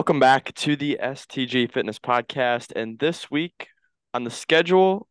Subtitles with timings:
[0.00, 2.72] Welcome back to the STG Fitness Podcast.
[2.74, 3.68] And this week
[4.14, 5.06] on the schedule,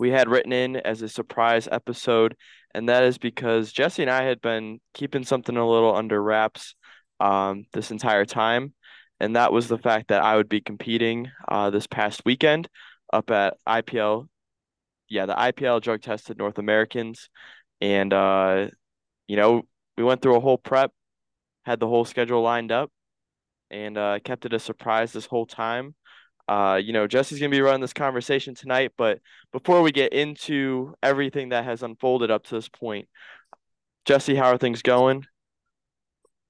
[0.00, 2.34] we had written in as a surprise episode.
[2.74, 6.74] And that is because Jesse and I had been keeping something a little under wraps
[7.20, 8.74] um, this entire time.
[9.20, 12.68] And that was the fact that I would be competing uh, this past weekend
[13.12, 14.26] up at IPL.
[15.08, 17.28] Yeah, the IPL drug tested North Americans.
[17.80, 18.70] And, uh,
[19.28, 19.62] you know,
[19.96, 20.90] we went through a whole prep,
[21.64, 22.90] had the whole schedule lined up
[23.72, 25.94] and uh, kept it a surprise this whole time.
[26.46, 29.20] Uh, you know, Jesse's gonna be running this conversation tonight, but
[29.52, 33.08] before we get into everything that has unfolded up to this point,
[34.04, 35.24] Jesse, how are things going?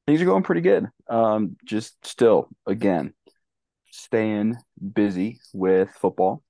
[0.07, 0.89] Things are going pretty good.
[1.09, 3.13] Um, just still, again,
[3.91, 4.57] staying
[4.93, 6.43] busy with football.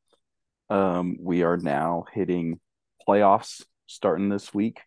[0.71, 2.61] Um, we are now hitting
[3.07, 4.81] playoffs starting this week.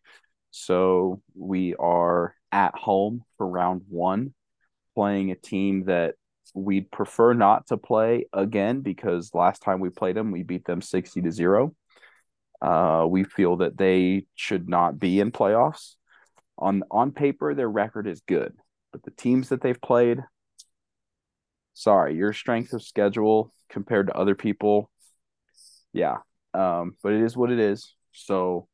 [0.52, 4.34] So we are at home for round one
[4.96, 6.16] playing a team that
[6.54, 10.82] we'd prefer not to play again because last time we played them, we beat them
[10.82, 11.76] 60 to 0.
[12.62, 15.96] Uh, we feel that they should not be in playoffs.
[16.58, 18.54] On on paper, their record is good,
[18.94, 20.20] but the teams that they've played,
[21.74, 24.90] sorry, your strength of schedule compared to other people,
[25.92, 26.18] yeah.
[26.54, 27.94] Um, but it is what it is.
[28.14, 28.70] So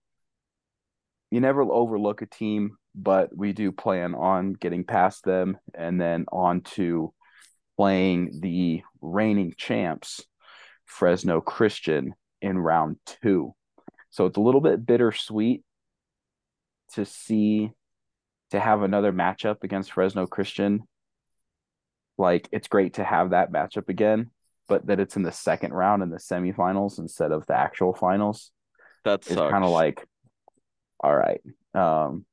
[1.32, 6.26] you never overlook a team but we do plan on getting past them and then
[6.32, 7.14] on to
[7.78, 10.22] playing the reigning champs,
[10.86, 13.54] Fresno Christian, in round two.
[14.10, 15.64] So it's a little bit bittersweet
[16.94, 17.72] to see
[18.52, 20.84] to have another matchup against Fresno Christian.
[22.18, 24.32] Like it's great to have that matchup again,
[24.68, 28.52] but that it's in the second round in the semifinals instead of the actual finals.
[29.06, 30.06] That's kind of like,
[31.02, 31.42] all right.
[31.74, 32.26] Um,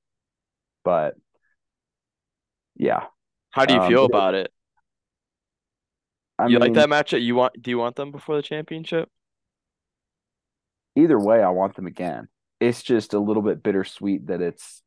[0.85, 1.15] but
[2.77, 3.05] yeah.
[3.51, 4.53] How do you um, feel about it?
[6.39, 7.23] I you mean, like that matchup?
[7.23, 7.61] You want?
[7.61, 9.09] Do you want them before the championship?
[10.95, 12.29] Either way, I want them again.
[12.61, 14.83] It's just a little bit bittersweet that it's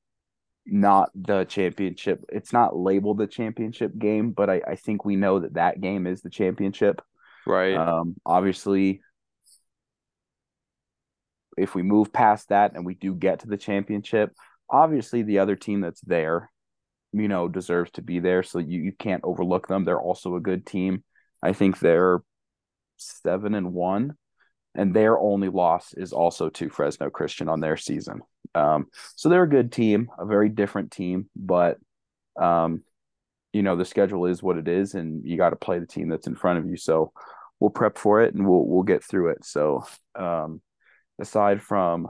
[0.65, 2.23] not the championship.
[2.29, 6.07] It's not labeled the championship game, but I, I think we know that that game
[6.07, 7.01] is the championship.
[7.45, 7.75] Right.
[7.75, 8.15] Um.
[8.25, 9.01] Obviously,
[11.57, 14.33] if we move past that and we do get to the championship,
[14.69, 16.49] obviously the other team that's there,
[17.11, 18.43] you know, deserves to be there.
[18.43, 19.83] So you, you can't overlook them.
[19.83, 21.03] They're also a good team.
[21.43, 22.21] I think they're
[22.97, 24.15] seven and one,
[24.75, 28.21] and their only loss is also to Fresno Christian on their season.
[28.53, 31.77] Um, so they're a good team, a very different team, but
[32.39, 32.83] um,
[33.53, 36.07] you know, the schedule is what it is, and you got to play the team
[36.09, 36.77] that's in front of you.
[36.77, 37.11] So
[37.61, 39.45] we'll prep for it and we'll we'll get through it.
[39.45, 39.85] So
[40.15, 40.61] um,
[41.21, 42.07] aside from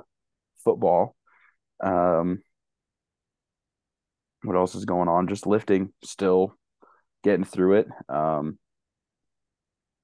[0.63, 1.15] football,
[1.83, 2.41] um,
[4.43, 5.27] what else is going on?
[5.27, 6.55] Just lifting, still
[7.23, 7.87] getting through it.
[8.09, 8.57] Um,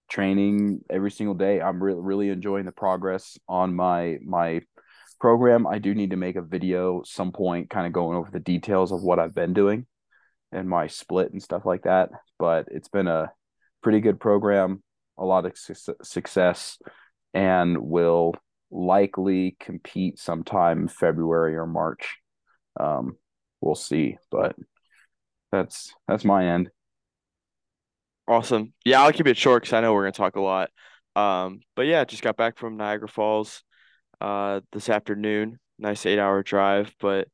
[0.09, 1.61] training every single day.
[1.61, 4.61] I'm really really enjoying the progress on my my
[5.19, 5.65] program.
[5.67, 8.91] I do need to make a video some point, kind of going over the details
[8.91, 9.85] of what I've been doing
[10.51, 12.09] and my split and stuff like that.
[12.39, 13.31] But it's been a
[13.81, 14.83] pretty good program,
[15.17, 16.77] a lot of su- success,
[17.33, 18.35] and will
[18.71, 22.17] likely compete sometime February or March.
[22.79, 23.17] Um,
[23.61, 24.17] we'll see.
[24.31, 24.55] But
[25.51, 26.69] that's that's my end.
[28.27, 28.73] Awesome.
[28.83, 30.69] Yeah, I'll keep it short because I know we're gonna talk a lot.
[31.15, 33.63] Um, but yeah, just got back from Niagara Falls
[34.19, 35.59] uh this afternoon.
[35.79, 37.27] Nice eight hour drive, but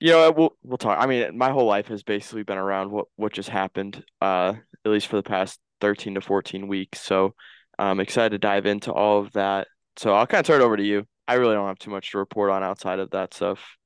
[0.00, 0.98] you know we'll we'll talk.
[1.00, 4.02] I mean, my whole life has basically been around what what just happened.
[4.20, 4.54] Uh,
[4.84, 7.00] at least for the past thirteen to fourteen weeks.
[7.00, 7.34] So
[7.78, 9.68] I'm excited to dive into all of that.
[9.98, 11.06] So I'll kind of turn it over to you.
[11.26, 13.76] I really don't have too much to report on outside of that stuff.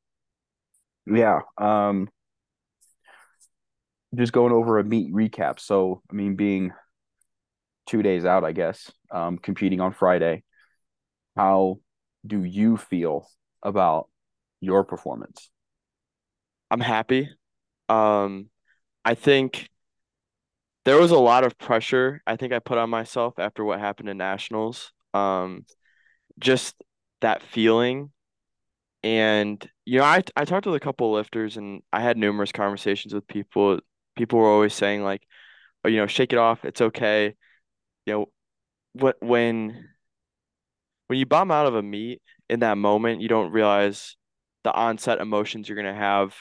[1.07, 1.41] Yeah.
[1.59, 2.09] Um,
[4.15, 5.59] just going over a meet recap.
[5.59, 6.73] So, I mean, being
[7.87, 10.45] two days out, I guess, um, competing on Friday,
[11.37, 11.79] how
[12.27, 13.27] do you feel
[13.63, 14.09] about
[14.61, 15.51] your performance?
[16.71, 17.31] I'm happy.
[17.89, 18.51] Um,
[19.05, 19.69] I think
[20.85, 24.09] there was a lot of pressure I think I put on myself after what happened
[24.09, 24.93] in nationals.
[25.15, 25.65] Um,
[26.43, 26.77] just
[27.23, 28.11] that feeling
[29.05, 33.15] and you know, I I talked with a couple lifters and I had numerous conversations
[33.15, 33.81] with people.
[34.17, 35.27] People were always saying like,
[35.85, 37.35] oh, you know, shake it off, it's okay.
[38.07, 38.27] You know,
[38.95, 39.89] what when
[41.09, 44.17] when you bomb out of a meet in that moment, you don't realize
[44.65, 46.35] the onset emotions you're gonna have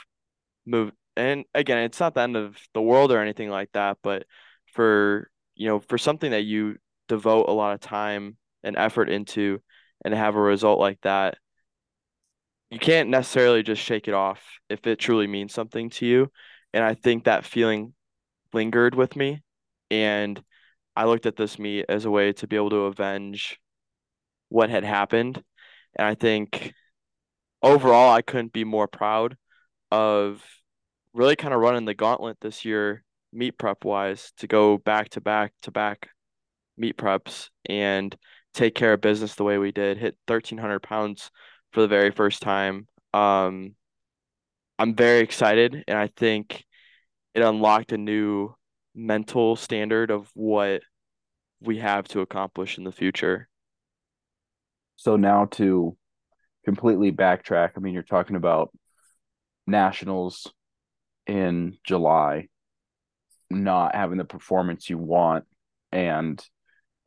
[0.66, 4.26] move and again, it's not the end of the world or anything like that, but
[4.74, 6.78] for you know, for something that you
[7.08, 9.62] devote a lot of time and effort into
[10.04, 11.38] and have a result like that,
[12.70, 16.32] you can't necessarily just shake it off if it truly means something to you.
[16.74, 17.94] And I think that feeling
[18.54, 19.42] lingered with me
[19.92, 20.44] And
[20.96, 23.60] I looked at this meet as a way to be able to avenge
[24.50, 25.44] what had happened.
[25.98, 26.74] And I think
[27.64, 29.38] overall, I couldn't be more proud
[29.92, 30.44] of
[31.14, 35.22] really kind of running the gauntlet this year, meet prep wise, to go back to
[35.22, 36.10] back to back
[36.78, 38.16] meet preps and
[38.54, 41.32] take care of business the way we did, hit 1,300 pounds
[41.72, 42.88] for the very first time.
[43.14, 43.76] Um,
[44.78, 46.64] I'm very excited, and I think
[47.34, 48.54] it unlocked a new
[48.94, 50.82] mental standard of what
[51.62, 53.48] we have to accomplish in the future.
[54.96, 55.96] So now to
[56.66, 58.72] completely backtrack, I mean, you're talking about
[59.68, 60.52] nationals
[61.28, 62.48] in July,
[63.50, 65.46] not having the performance you want
[65.92, 66.44] and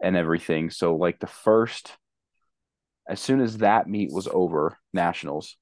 [0.04, 0.70] and everything.
[0.70, 1.96] So like the first
[3.06, 5.56] as soon as that meet was over, nationals,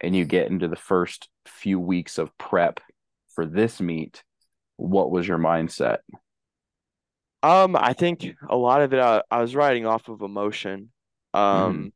[0.00, 2.80] and you get into the first few weeks of prep
[3.34, 4.22] for this meet,
[4.76, 5.98] what was your mindset?
[7.42, 10.90] Um, I think a lot of it I, I was riding off of emotion.
[11.34, 11.64] Mm-hmm.
[11.64, 11.92] Um,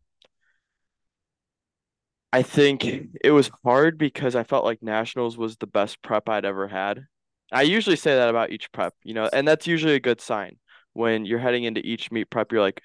[2.31, 6.45] I think it was hard because I felt like nationals was the best prep I'd
[6.45, 7.07] ever had.
[7.51, 10.59] I usually say that about each prep, you know, and that's usually a good sign
[10.99, 12.51] when you're heading into each meet prep.
[12.51, 12.83] You're like,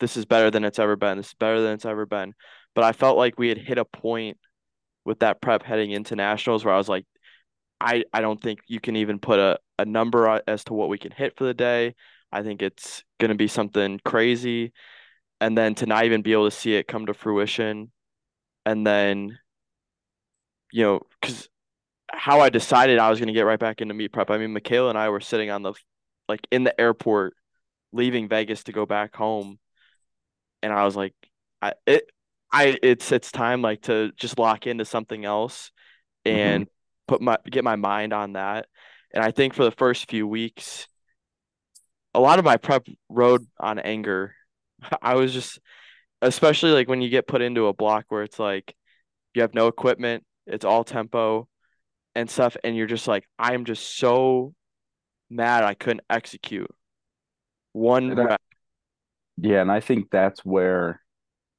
[0.00, 1.16] this is better than it's ever been.
[1.16, 2.34] This is better than it's ever been.
[2.74, 4.36] But I felt like we had hit a point
[5.04, 7.06] with that prep heading into nationals where I was like,
[7.80, 10.98] I, I don't think you can even put a, a number as to what we
[10.98, 11.94] can hit for the day.
[12.32, 14.72] I think it's going to be something crazy.
[15.40, 17.92] And then to not even be able to see it come to fruition.
[18.66, 19.38] And then,
[20.72, 21.48] you know, because
[22.10, 24.30] how I decided I was going to get right back into meet prep.
[24.32, 25.74] I mean, Michaela and I were sitting on the,
[26.28, 27.34] like in the airport,
[27.92, 29.58] leaving Vegas to go back home.
[30.62, 31.14] And I was like,
[31.60, 32.04] I, it,
[32.52, 35.70] I, it's, it's time like to just lock into something else
[36.32, 36.60] Mm-hmm.
[36.60, 36.68] and
[37.08, 38.66] put my get my mind on that.
[39.14, 40.88] And I think for the first few weeks,
[42.14, 44.34] a lot of my prep rode on anger.
[45.02, 45.60] I was just,
[46.22, 48.74] especially like when you get put into a block where it's like
[49.34, 51.48] you have no equipment, it's all tempo
[52.14, 54.54] and stuff, and you're just like, I'm just so
[55.30, 56.70] mad I couldn't execute
[57.72, 58.40] one rep.
[59.36, 61.00] yeah, and I think that's where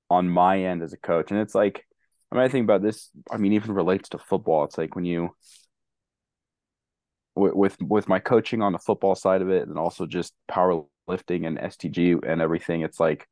[0.10, 1.86] on my end as a coach, and it's like
[2.31, 3.10] I mean, I think about this.
[3.31, 4.63] I mean, even relates to football.
[4.65, 5.36] It's like when you
[7.36, 11.57] with with my coaching on the football side of it, and also just powerlifting and
[11.60, 12.81] STG and everything.
[12.81, 13.27] It's like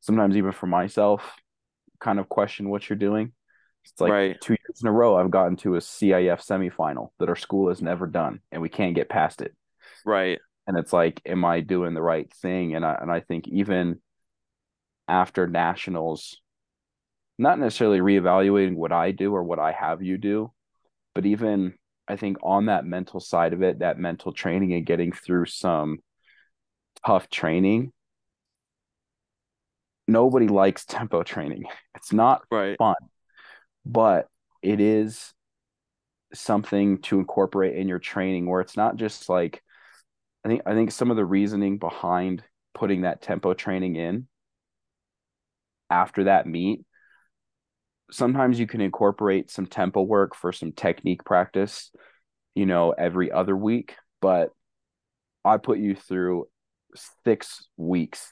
[0.00, 1.36] sometimes even for myself,
[2.00, 3.32] kind of question what you're doing.
[3.84, 7.28] It's like Right, two years in a row, I've gotten to a CIF semifinal that
[7.28, 9.54] our school has never done, and we can't get past it.
[10.04, 12.74] right, And it's like, am I doing the right thing?
[12.74, 14.00] And I and I think even
[15.06, 16.40] after nationals,
[17.38, 20.52] not necessarily reevaluating what I do or what I have you do,
[21.14, 21.74] but even
[22.08, 25.98] I think on that mental side of it, that mental training and getting through some
[27.04, 27.92] tough training,
[30.06, 31.64] nobody likes tempo training.
[31.96, 32.96] It's not right, fun,
[33.86, 34.28] but
[34.60, 35.32] it is
[36.34, 39.62] something to incorporate in your training where it's not just like
[40.44, 42.42] I think I think some of the reasoning behind
[42.74, 44.26] putting that tempo training in
[45.90, 46.84] after that meet
[48.10, 51.90] sometimes you can incorporate some tempo work for some technique practice,
[52.54, 53.96] you know, every other week.
[54.20, 54.50] But
[55.44, 56.46] I put you through
[57.24, 58.30] six weeks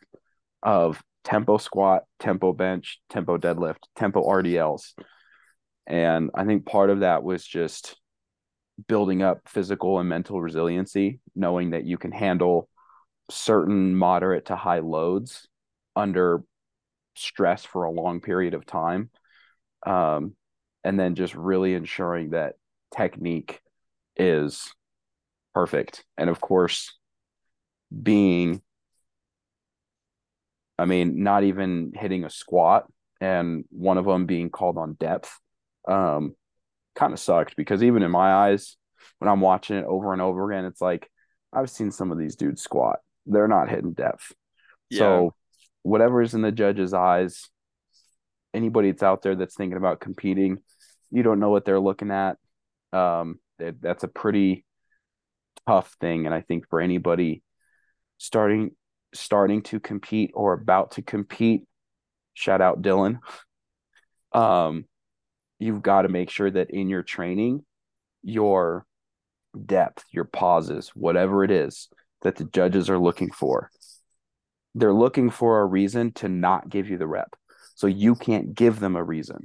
[0.63, 4.95] of tempo squat, tempo bench, tempo deadlift, tempo RDLs.
[5.87, 7.97] And I think part of that was just
[8.89, 12.69] building up physical and mental resiliency, knowing that you can handle
[13.31, 15.49] certain moderate to high loads
[15.97, 16.43] under
[17.15, 19.11] stress for a long period of time
[19.87, 20.35] um,
[20.85, 22.55] and then just really ensuring that
[22.95, 23.61] technique
[24.17, 24.73] is
[25.55, 26.05] perfect.
[26.17, 26.97] And of course,
[28.03, 28.63] being,
[30.79, 32.87] I mean, not even hitting a squat
[33.21, 35.39] and one of them being called on depth
[35.87, 36.35] um,
[37.03, 38.77] kind of sucked because even in my eyes,
[39.19, 41.11] when I'm watching it over and over again, it's like
[41.53, 43.01] I've seen some of these dudes squat.
[43.27, 44.33] They're not hitting depth.
[44.89, 45.35] yeah, So,
[45.83, 47.49] whatever is in the judge's eyes,
[48.55, 50.59] anybody that's out there that's thinking about competing,
[51.11, 52.39] you don't know what they're looking at.
[52.93, 54.65] Um, it, that's a pretty
[55.67, 57.43] tough thing, and I think for anybody
[58.19, 58.73] starting
[59.15, 61.65] starting to compete or about to compete,
[62.35, 63.19] shout out Dylan.
[64.35, 64.87] Um,
[65.63, 67.65] you've got to make sure that in your training,
[68.23, 68.85] your
[69.67, 71.89] depth, your pauses, whatever it is
[72.23, 73.71] that the judges are looking for,
[74.75, 77.37] they're looking for a reason to not give you the rep.
[77.75, 79.45] So you can't give them a reason.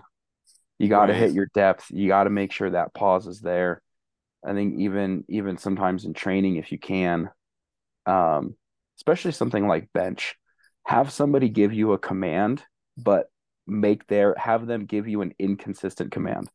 [0.79, 1.89] You got to right, hit your depth.
[1.89, 3.81] You got to make sure that pause is there.
[4.45, 7.29] I think even even sometimes in training, if you can,
[8.05, 8.55] um,
[8.97, 10.36] especially something like bench.
[10.86, 12.63] Have somebody give you a command,
[12.95, 13.25] but
[13.67, 16.50] make their have them give you an inconsistent command.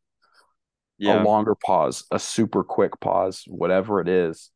[1.21, 4.51] A longer pause, a super quick pause, whatever it is.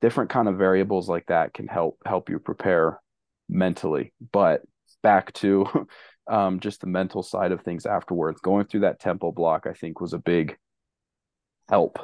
[0.00, 3.00] Different kind of variables like that can help help you prepare
[3.48, 4.12] mentally.
[4.32, 4.62] But
[5.02, 5.86] back to
[6.30, 8.40] um, just the mental side of things afterwards.
[8.40, 10.56] Going through that tempo block, I think, was a big
[11.68, 11.98] help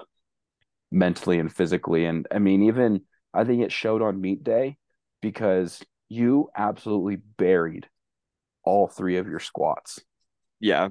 [0.90, 2.04] mentally and physically.
[2.06, 3.02] And I mean, even
[3.34, 4.76] I think it showed on meet day
[5.20, 7.86] because you absolutely buried
[8.68, 10.00] all three of your squats.
[10.60, 10.88] Yeah.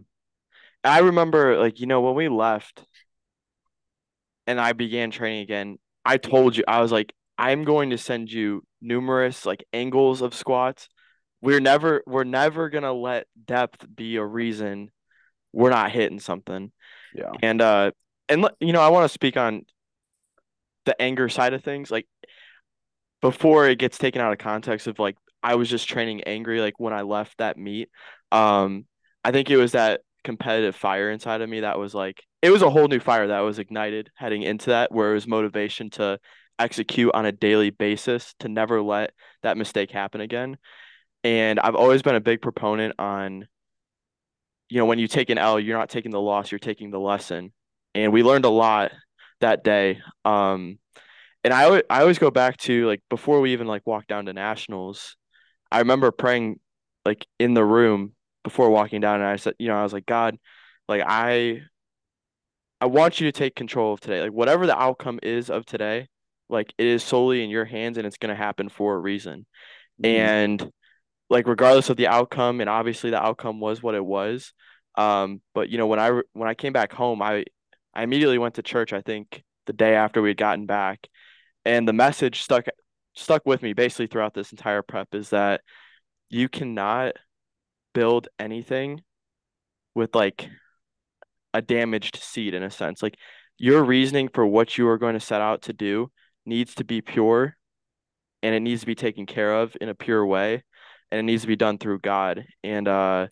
[0.83, 2.83] I remember like, you know, when we left
[4.47, 8.31] and I began training again, I told you, I was like, I'm going to send
[8.31, 10.89] you numerous like angles of squats.
[11.41, 14.89] We're never we're never gonna let depth be a reason
[15.53, 16.71] we're not hitting something.
[17.13, 17.31] Yeah.
[17.43, 17.91] And uh
[18.27, 19.65] and you know, I want to speak on
[20.85, 21.91] the anger side of things.
[21.91, 22.07] Like
[23.21, 26.79] before it gets taken out of context of like I was just training angry like
[26.79, 27.89] when I left that meet.
[28.31, 28.85] Um,
[29.23, 32.61] I think it was that competitive fire inside of me that was like it was
[32.61, 36.19] a whole new fire that was ignited heading into that where it was motivation to
[36.59, 39.11] execute on a daily basis to never let
[39.43, 40.57] that mistake happen again.
[41.23, 43.47] And I've always been a big proponent on,
[44.69, 46.99] you know, when you take an L, you're not taking the loss, you're taking the
[46.99, 47.51] lesson.
[47.95, 48.91] And we learned a lot
[49.39, 49.99] that day.
[50.25, 50.79] Um,
[51.43, 54.25] and I always, I always go back to like before we even like walked down
[54.25, 55.15] to nationals,
[55.71, 56.59] I remember praying
[57.05, 60.05] like in the room before walking down and I said, you know, I was like,
[60.05, 60.37] God,
[60.87, 61.61] like I
[62.79, 64.21] I want you to take control of today.
[64.21, 66.07] Like whatever the outcome is of today,
[66.49, 69.45] like it is solely in your hands and it's going to happen for a reason.
[70.01, 70.05] Mm-hmm.
[70.05, 70.71] And
[71.29, 74.53] like regardless of the outcome, and obviously the outcome was what it was.
[74.95, 77.45] Um, but you know, when I when I came back home, I
[77.93, 81.07] I immediately went to church, I think the day after we had gotten back
[81.67, 82.65] and the message stuck
[83.17, 85.61] stuck with me basically throughout this entire prep is that
[86.29, 87.13] you cannot
[87.93, 89.01] build anything
[89.95, 90.49] with like
[91.53, 93.01] a damaged seed in a sense.
[93.01, 93.17] Like
[93.57, 96.11] your reasoning for what you are going to set out to do
[96.45, 97.55] needs to be pure
[98.43, 100.63] and it needs to be taken care of in a pure way
[101.11, 102.45] and it needs to be done through God.
[102.63, 103.27] And uh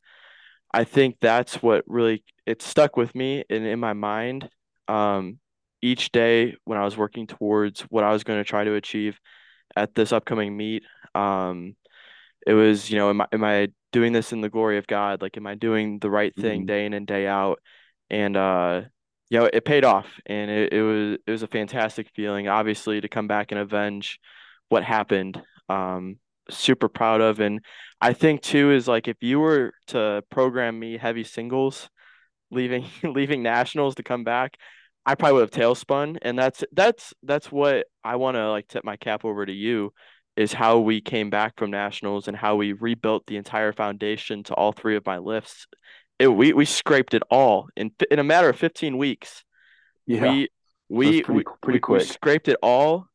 [0.74, 4.50] I think that's what really it stuck with me and in my mind.
[4.88, 5.40] Um
[5.82, 9.20] each day when I was working towards what I was going to try to achieve
[9.76, 10.84] at this upcoming meet.
[11.16, 11.76] Um,
[12.46, 15.22] it was, you know, am I, am I doing this in the glory of God?
[15.22, 16.66] Like, am I doing the right thing Mm-hmm.
[16.66, 17.60] day in and day out?
[18.10, 18.82] And uh,
[19.30, 23.02] you know, it paid off, and it, it was it was a fantastic feeling, obviously,
[23.02, 24.20] to come back and avenge
[24.70, 25.42] what happened.
[25.70, 26.18] Um,
[26.50, 27.62] super proud of, and
[28.02, 31.90] I think too is like if you were to program me heavy singles
[32.52, 34.58] leaving leaving nationals to come back,
[35.06, 36.18] I probably would have tail spun.
[36.22, 39.94] And that's that's that's what I want to like tip my cap over to you
[40.36, 44.54] is how we came back from nationals and how we rebuilt the entire foundation to
[44.54, 45.68] all three of my lifts.
[46.20, 49.44] It, we we scraped it all in in a matter of 15 weeks.
[50.06, 50.22] Yeah.
[50.32, 50.50] We
[50.90, 53.08] we pretty we pretty we, we scraped it all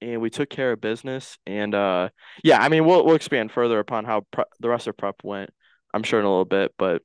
[0.00, 2.10] and we took care of business and uh
[2.44, 5.50] yeah, I mean we'll we'll expand further upon how pre the rest of prep went.
[5.94, 7.02] I'm sure in a little bit, but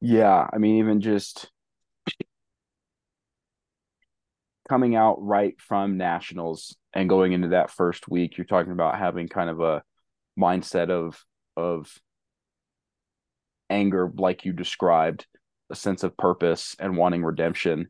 [0.00, 0.48] Yeah.
[0.52, 1.50] I mean, even just
[4.70, 9.26] coming out right from nationals and going into that first week, you're talking about having
[9.26, 9.82] kind of a
[10.38, 11.20] mindset of
[11.56, 11.92] of
[13.68, 15.26] anger, like you described,
[15.70, 17.88] a sense of purpose and wanting redemption.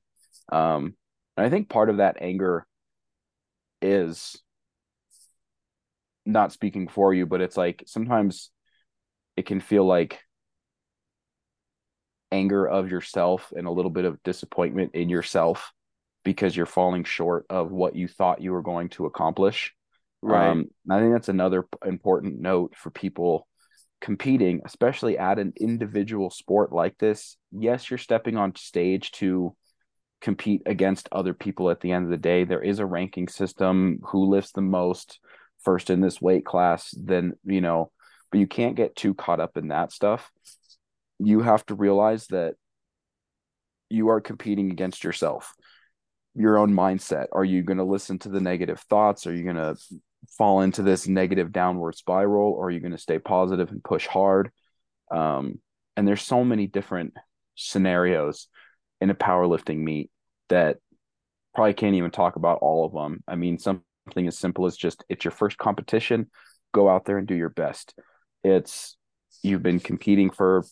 [0.50, 0.94] Um,
[1.36, 2.66] and I think part of that anger
[3.82, 4.38] is
[6.24, 8.50] not speaking for you, but it's like sometimes
[9.36, 10.18] it can feel like
[12.32, 15.74] anger of yourself and a little bit of disappointment in yourself
[16.24, 19.74] because you're falling short of what you thought you were going to accomplish.
[20.22, 23.46] right, Um, I think that's another important note for people
[24.00, 27.36] competing, especially at an individual sport like this.
[27.52, 29.54] Yes, you're stepping on stage to
[30.20, 32.44] compete against other people at the end of the day.
[32.44, 35.18] There is a ranking system who lifts the most
[35.62, 37.90] first in this weight class, then, you know,
[38.30, 40.30] but you can't get too caught up in that stuff.
[41.18, 42.54] You have to realize that
[43.88, 45.54] you are competing against yourself,
[46.34, 47.26] your own mindset.
[47.32, 49.26] Are you going to listen to the negative thoughts?
[49.26, 49.76] Are you going to
[50.36, 52.52] fall into this negative downward spiral?
[52.52, 54.50] Or are you going to stay positive and push hard?
[55.10, 55.60] Um,
[55.96, 57.14] and there's so many different
[57.56, 58.48] scenarios
[59.00, 60.10] in a powerlifting meet
[60.48, 60.78] that
[61.54, 63.22] probably can't even talk about all of them.
[63.26, 63.82] I mean, something
[64.26, 66.30] as simple as just it's your first competition,
[66.72, 67.94] go out there and do your best.
[68.44, 68.96] It's
[69.42, 70.64] you've been competing for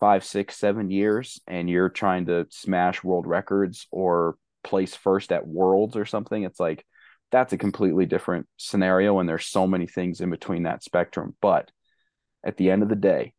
[0.00, 5.46] five, six, seven years, and you're trying to smash world records or place first at
[5.46, 6.42] worlds or something.
[6.42, 6.84] It's like
[7.30, 11.68] that's a completely different scenario and there's so many things in between that spectrum but
[12.46, 13.32] at the end of the day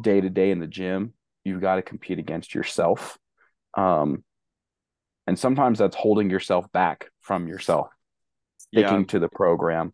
[0.00, 1.12] day to day in the gym
[1.44, 3.18] you've got to compete against yourself
[3.76, 4.24] um,
[5.26, 7.88] and sometimes that's holding yourself back from yourself
[8.56, 9.06] sticking Yeah.
[9.08, 9.92] to the program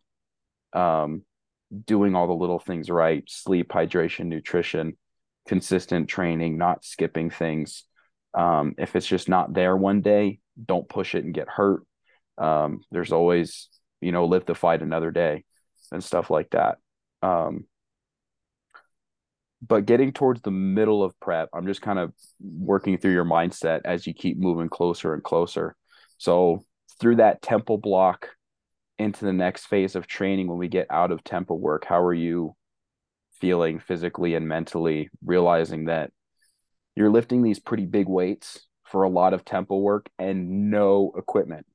[0.71, 1.23] um,
[1.85, 4.97] doing all the little things right sleep hydration nutrition
[5.45, 7.83] consistent training not skipping things
[8.33, 11.83] um, if it's just not there one day don't push it and get hurt.
[12.37, 13.69] Um, there's always
[14.01, 15.43] you know live the fight another day
[15.91, 16.77] and stuff like that.
[17.21, 17.65] Um,
[19.61, 23.81] but getting towards the middle of prep i'm just kind of working through your mindset
[23.83, 25.75] as you keep moving closer and closer.
[26.17, 26.63] So
[26.99, 28.29] through that tempo block
[28.97, 32.13] into the next phase of training when we get out of tempo work how are
[32.13, 32.55] you
[33.39, 36.11] feeling physically and mentally realizing that
[36.99, 41.65] you're lifting these pretty big weights for a lot of tempo work and no equipment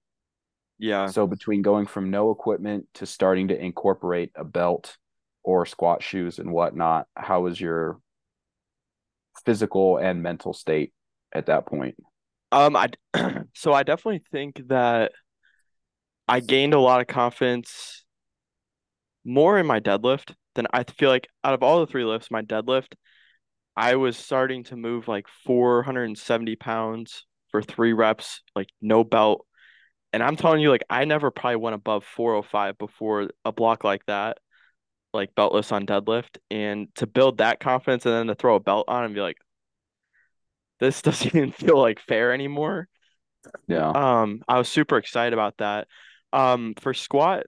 [0.78, 1.10] Yeah.
[1.10, 4.96] so between going from no equipment to starting to incorporate a belt
[5.42, 7.98] or squat shoes and whatnot, how was your
[9.44, 10.92] physical and mental state
[11.32, 11.96] at that point?
[12.52, 12.88] Um, I
[13.54, 15.12] so I definitely think that
[16.28, 18.04] I gained a lot of confidence
[19.24, 22.42] more in my deadlift than I feel like out of all the three lifts, my
[22.42, 22.94] deadlift,
[23.76, 29.46] I was starting to move like 470 pounds for three reps, like no belt.
[30.12, 34.06] And I'm telling you, like I never probably went above 405 before a block like
[34.06, 34.38] that,
[35.12, 36.38] like beltless on deadlift.
[36.50, 39.38] And to build that confidence and then to throw a belt on and be like,
[40.78, 42.88] this doesn't even feel like fair anymore.
[43.66, 43.90] Yeah.
[43.90, 45.88] Um, I was super excited about that.
[46.32, 47.46] Um, for squat,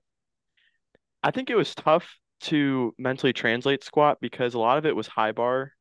[1.22, 5.06] I think it was tough to mentally translate squat because a lot of it was
[5.06, 5.72] high bar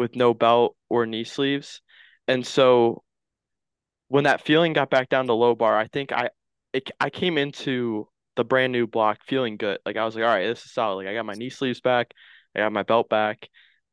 [0.00, 1.82] with no belt or knee sleeves.
[2.26, 3.02] And so
[4.08, 6.30] when that feeling got back down to low bar, I think I
[6.72, 9.78] it, I came into the brand new block feeling good.
[9.84, 10.96] Like I was like, all right, this is solid.
[10.96, 12.12] Like I got my knee sleeves back,
[12.56, 13.48] I got my belt back.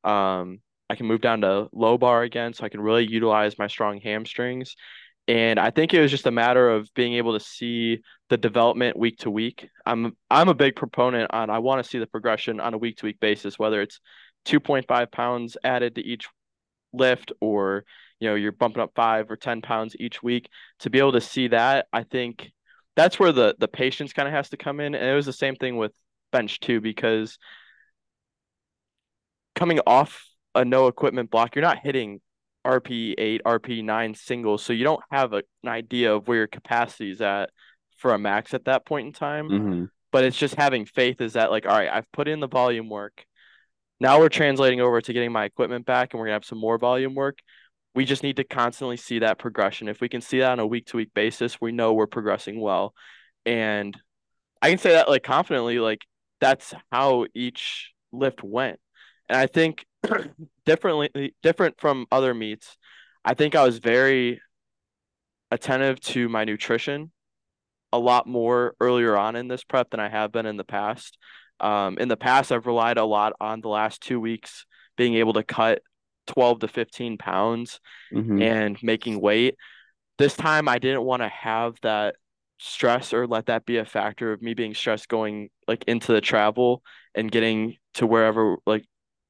[0.06, 3.68] Um, I can move down to low bar again, so I can really utilize my
[3.68, 4.76] strong hamstrings.
[5.28, 8.98] And I think it was just a matter of being able to see the development
[8.98, 9.68] week to week.
[9.86, 12.98] I'm I'm a big proponent on I want to see the progression on a week
[12.98, 14.00] to week basis, whether it's
[14.48, 16.28] 2.5 pounds added to each
[16.94, 17.84] lift or
[18.20, 21.22] you know you're bumping up five or 10 pounds each week to be able to
[21.22, 22.52] see that i think
[22.96, 25.34] that's where the the patience kind of has to come in and it was the
[25.34, 25.92] same thing with
[26.32, 27.38] bench too because
[29.56, 32.20] coming off a no equipment block you're not hitting
[32.66, 37.22] rp8 rp9 singles so you don't have a, an idea of where your capacity is
[37.22, 37.50] at
[37.98, 39.86] for a max at that point in time Mm-hmm.
[40.12, 42.90] but it's just having faith is that like all right i've put in the volume
[42.90, 43.26] work
[44.00, 46.78] now we're translating over to getting my equipment back and we're gonna have some more
[46.78, 47.40] volume work.
[47.96, 49.88] We just need to constantly see that progression.
[49.88, 52.60] If we can see that on a week to week basis, we know we're progressing
[52.60, 52.94] well.
[53.46, 53.98] And
[54.62, 56.02] I can say that like confidently, like
[56.40, 58.80] that's how each lift went.
[59.30, 59.86] And I think
[60.66, 62.78] differently different from other meets,
[63.26, 64.42] I think I was very
[65.52, 67.12] attentive to my nutrition
[67.94, 71.18] a lot more earlier on in this prep than I have been in the past.
[71.60, 74.66] Um, in the past, I've relied a lot on the last two weeks
[74.96, 75.82] being able to cut
[76.28, 77.80] 12 to 15 pounds
[78.14, 78.42] Mm-hmm.
[78.42, 79.56] and making weight.
[80.18, 82.16] This time, I didn't want to have that
[82.60, 86.22] stress or let that be a factor of me being stressed going like into the
[86.22, 86.82] travel
[87.14, 88.86] and getting to wherever, like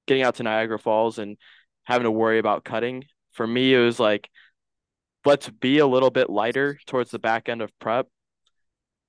[0.05, 1.37] getting out to Niagara Falls and
[1.83, 3.03] having to worry about cutting.
[3.33, 4.29] For me, it was like,
[5.25, 8.07] let's be a little bit lighter towards the back end of prep,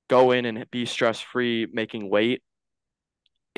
[0.08, 2.42] go in and be stress free, making weight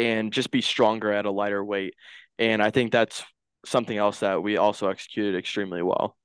[0.01, 1.95] and just be stronger at a lighter weight.
[2.39, 3.23] And I think that's
[3.67, 6.17] something else that we also executed extremely well.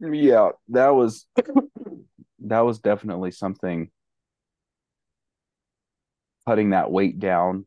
[0.00, 1.26] Yeah, that was
[2.40, 3.90] that was definitely something
[6.46, 7.66] cutting that weight down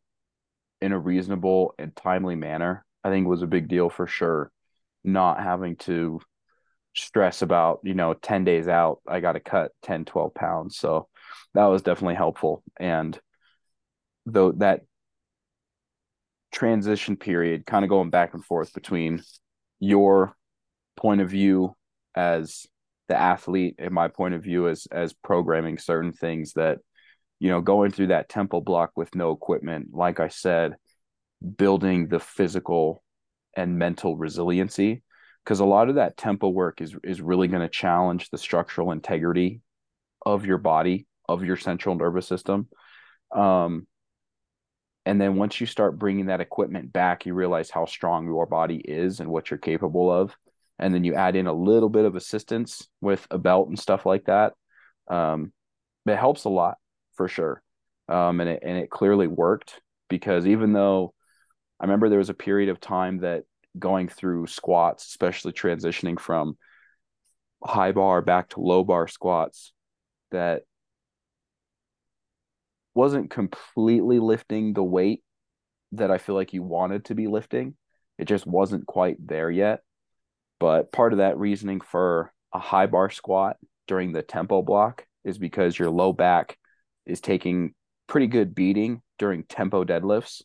[0.82, 2.86] in a reasonable and timely manner.
[3.04, 4.52] I think was a big deal for sure.
[5.04, 6.22] Not having to
[6.96, 10.78] stress about, you know, 10 days out, I got to cut 10, 12 pounds.
[10.78, 11.08] So
[11.54, 12.64] that was definitely helpful.
[12.80, 13.20] And
[14.26, 14.82] though that
[16.52, 19.24] transition period, kind of going back and forth between
[19.80, 20.36] your
[20.98, 21.76] point of view
[22.16, 22.68] as
[23.08, 26.80] the athlete and my point of view as as programming certain things that
[27.40, 30.76] you know going through that tempo block with no equipment like i said
[31.58, 33.04] building the physical
[33.56, 35.04] and mental resiliency.
[35.44, 38.92] Because a lot of that tempo work is is really going to challenge the structural
[38.92, 39.62] integrity
[40.24, 42.68] of your body of your central nervous system.
[43.36, 43.88] Um
[45.06, 48.78] and then once you start bringing that equipment back you realize how strong your body
[48.78, 50.36] is and what you're capable of
[50.80, 54.06] and then you add in a little bit of assistance with a belt and stuff
[54.06, 54.54] like that
[55.10, 55.52] um
[56.06, 56.78] it helps a lot
[57.16, 57.62] for sure.
[58.08, 61.14] Um, and it and it clearly worked because even though
[61.80, 63.44] I remember there was a period of time that
[63.78, 66.58] going through squats, especially transitioning from
[67.64, 69.72] high bar back to low bar squats,
[70.32, 70.64] that
[72.94, 75.24] wasn't completely lifting the weight
[75.94, 77.76] that I feel like you wanted to be lifting.
[78.18, 79.82] It just wasn't quite there yet.
[80.60, 85.38] But part of that reasoning for a high bar squat during the tempo block is
[85.38, 86.58] because your low back
[87.06, 87.74] is taking
[88.08, 90.44] pretty good beating during tempo deadlifts.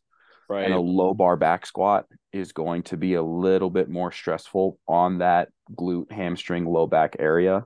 [0.49, 0.65] Right.
[0.65, 4.79] And a low bar back squat is going to be a little bit more stressful
[4.87, 7.65] on that glute, hamstring, low back area.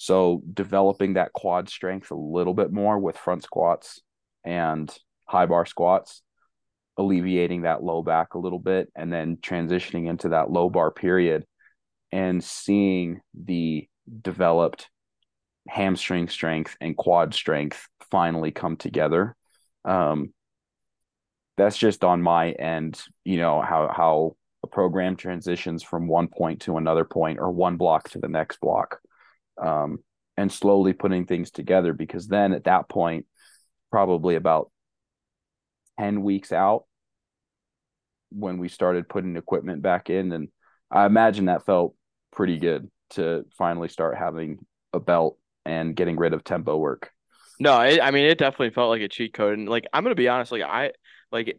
[0.00, 4.00] So developing that quad strength a little bit more with front squats
[4.44, 6.22] and high bar squats,
[6.96, 11.44] alleviating that low back a little bit, and then transitioning into that low bar period
[12.12, 13.88] and seeing the
[14.22, 14.88] developed
[15.66, 19.34] hamstring strength and quad strength finally come together.
[19.84, 20.32] Um,
[21.56, 26.60] that's just on my end, you know, how how a program transitions from one point
[26.62, 29.00] to another point or one block to the next block
[29.60, 29.98] um,
[30.36, 33.26] and slowly putting things together because then at that point
[33.90, 34.70] probably about
[35.98, 36.84] 10 weeks out
[38.30, 40.48] when we started putting equipment back in and
[40.90, 41.94] i imagine that felt
[42.30, 44.58] pretty good to finally start having
[44.92, 47.10] a belt and getting rid of tempo work
[47.58, 50.14] no it, i mean it definitely felt like a cheat code and like i'm gonna
[50.14, 50.92] be honest like i
[51.32, 51.58] like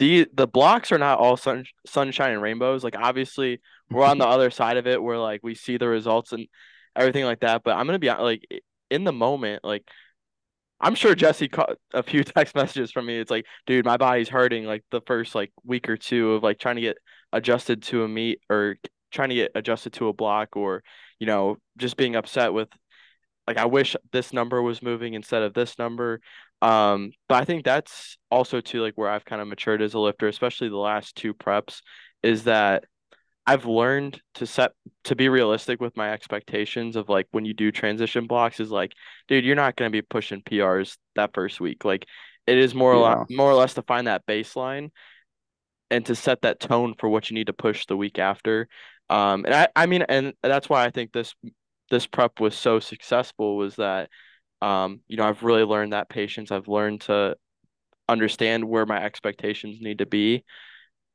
[0.00, 2.82] the the blocks are not all sun, sunshine and rainbows.
[2.82, 6.32] Like obviously we're on the other side of it where like we see the results
[6.32, 6.46] and
[6.96, 7.62] everything like that.
[7.64, 8.46] But I'm gonna be like
[8.90, 9.88] in the moment, like
[10.80, 13.18] I'm sure Jesse caught a few text messages from me.
[13.18, 16.58] It's like, dude, my body's hurting like the first like week or two of like
[16.58, 16.98] trying to get
[17.32, 18.76] adjusted to a meet or
[19.12, 20.82] trying to get adjusted to a block or,
[21.18, 22.68] you know, just being upset with
[23.46, 26.20] like I wish this number was moving instead of this number.
[26.62, 29.98] Um, but I think that's also too like where I've kind of matured as a
[29.98, 31.80] lifter, especially the last two preps,
[32.22, 32.84] is that
[33.50, 34.70] I've learned to set
[35.04, 38.92] to be realistic with my expectations of like when you do transition blocks is like,
[39.26, 41.84] dude, you're not gonna be pushing PRs that first week.
[41.84, 42.06] Like
[42.46, 43.00] it is more yeah.
[43.00, 44.90] or less, more or less to find that baseline
[45.90, 48.68] and to set that tone for what you need to push the week after.
[49.08, 51.34] Um, and I, I mean, and that's why I think this
[51.90, 54.10] this prep was so successful was that
[54.62, 56.52] um, you know, I've really learned that patience.
[56.52, 57.34] I've learned to
[58.08, 60.44] understand where my expectations need to be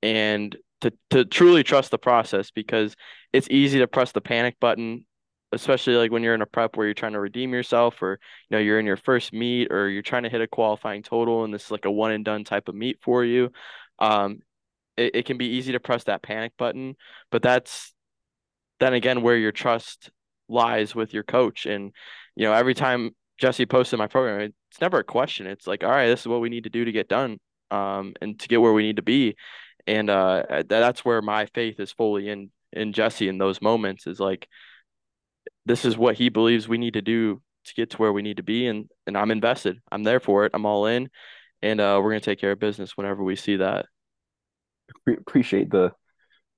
[0.03, 2.95] and to to truly trust the process because
[3.33, 5.05] it's easy to press the panic button
[5.51, 8.57] especially like when you're in a prep where you're trying to redeem yourself or you
[8.57, 11.53] know you're in your first meet or you're trying to hit a qualifying total and
[11.53, 13.49] this is like a one and done type of meet for you
[13.99, 14.39] um
[14.97, 16.95] it, it can be easy to press that panic button
[17.31, 17.93] but that's
[18.79, 20.09] then again where your trust
[20.49, 21.91] lies with your coach and
[22.35, 25.47] you know every time Jesse posted my program, it's never a question.
[25.47, 27.39] It's like, all right, this is what we need to do to get done,
[27.71, 29.35] um, and to get where we need to be,
[29.87, 34.07] and uh, that's where my faith is fully in in Jesse in those moments.
[34.07, 34.47] Is like,
[35.65, 38.37] this is what he believes we need to do to get to where we need
[38.37, 39.77] to be, and and I'm invested.
[39.91, 40.51] I'm there for it.
[40.53, 41.09] I'm all in,
[41.61, 43.85] and uh, we're gonna take care of business whenever we see that.
[45.07, 45.91] Appreciate the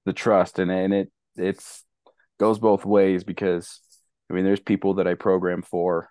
[0.06, 1.84] the trust, and and it it's
[2.40, 3.82] goes both ways because
[4.30, 6.10] I mean, there's people that I program for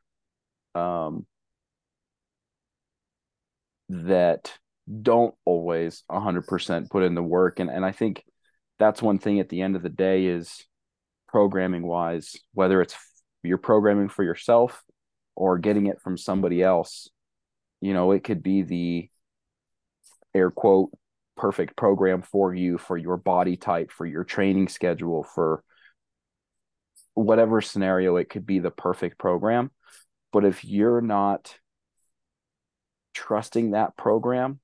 [0.75, 1.27] um,
[3.89, 4.53] that
[5.03, 7.61] don't always 100% put in the work.
[7.61, 8.25] And and I think
[8.79, 10.65] that's one thing at the end of the day is
[11.29, 12.95] programming wise whether it's
[13.43, 14.83] you're programming for yourself
[15.35, 17.11] or getting it from somebody else
[17.81, 19.11] you know it could be the
[20.35, 20.91] air quote
[21.37, 25.65] perfect program for you for your body type for your training schedule for
[27.17, 29.71] whatever scenario it could be the perfect program.
[30.33, 31.59] But if you're not
[33.15, 34.61] trusting that program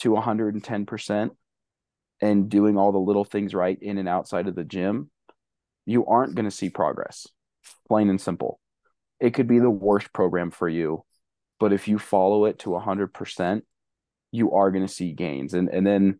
[0.00, 1.30] to 110%
[2.20, 5.10] and doing all the little things right in and outside of the gym,
[5.86, 7.26] you aren't going to see progress.
[7.88, 8.60] Plain and simple.
[9.20, 11.04] It could be the worst program for you,
[11.60, 13.62] but if you follow it to 100%,
[14.32, 15.54] you are going to see gains.
[15.54, 16.18] And and then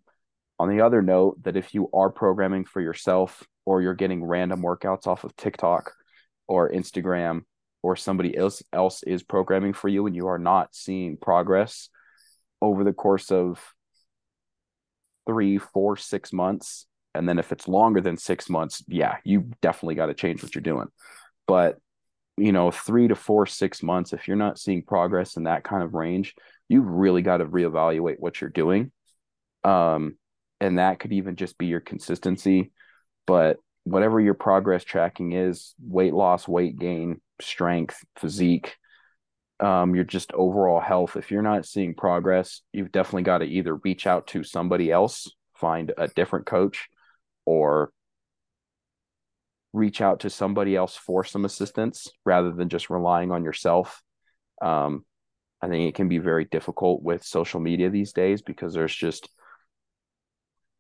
[0.59, 4.63] on the other note that if you are programming for yourself or you're getting random
[4.63, 5.93] workouts off of TikTok
[6.47, 7.43] or Instagram
[7.83, 11.89] or somebody else else is programming for you and you are not seeing progress
[12.65, 13.61] over the course of
[15.27, 16.87] three four six months.
[17.15, 20.55] And then if it's longer than six months yeah you definitely got to change what
[20.55, 20.89] you're doing.
[21.47, 21.79] But
[22.37, 25.85] you know three to four six months if you're not seeing progress in that kind
[25.85, 26.35] of range
[26.69, 28.91] you've really got to reevaluate what you're doing.
[29.63, 30.17] Um
[30.61, 32.73] and that could even just be your consistency.
[33.27, 38.77] But whatever your progress tracking is weight loss weight gain strength, physique,
[39.61, 41.17] um, your just overall health.
[41.17, 45.31] If you're not seeing progress, you've definitely got to either reach out to somebody else,
[45.55, 46.89] find a different coach,
[47.47, 47.91] or
[49.73, 54.03] reach out to somebody else for some assistance rather than just relying on yourself.
[54.63, 55.05] Um,
[55.61, 59.29] I think it can be very difficult with social media these days because there's just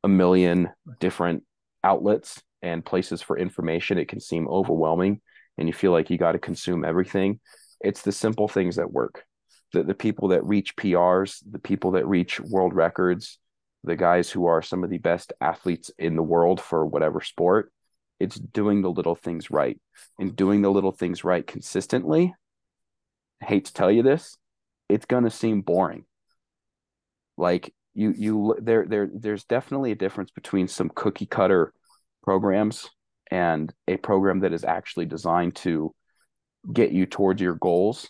[0.05, 1.43] a million different
[1.83, 3.99] outlets and places for information.
[3.99, 5.21] It can seem overwhelming
[5.59, 7.41] and you feel like you got to consume everything.
[7.85, 9.25] It's the simple things that work.
[9.73, 13.39] The, the people that reach PRs, the people that reach world records,
[13.85, 17.71] the guys who are some of the best athletes in the world for whatever sport,
[18.19, 19.79] it's doing the little things right
[20.19, 22.35] and doing the little things right consistently.
[23.43, 24.37] I hate to tell you this,
[24.89, 26.07] it's going to seem boring.
[27.37, 31.73] Like you you there there there's definitely a difference between some cookie cutter
[32.23, 32.89] programs
[33.31, 35.95] and a program that is actually designed to
[36.73, 38.09] get you towards your goals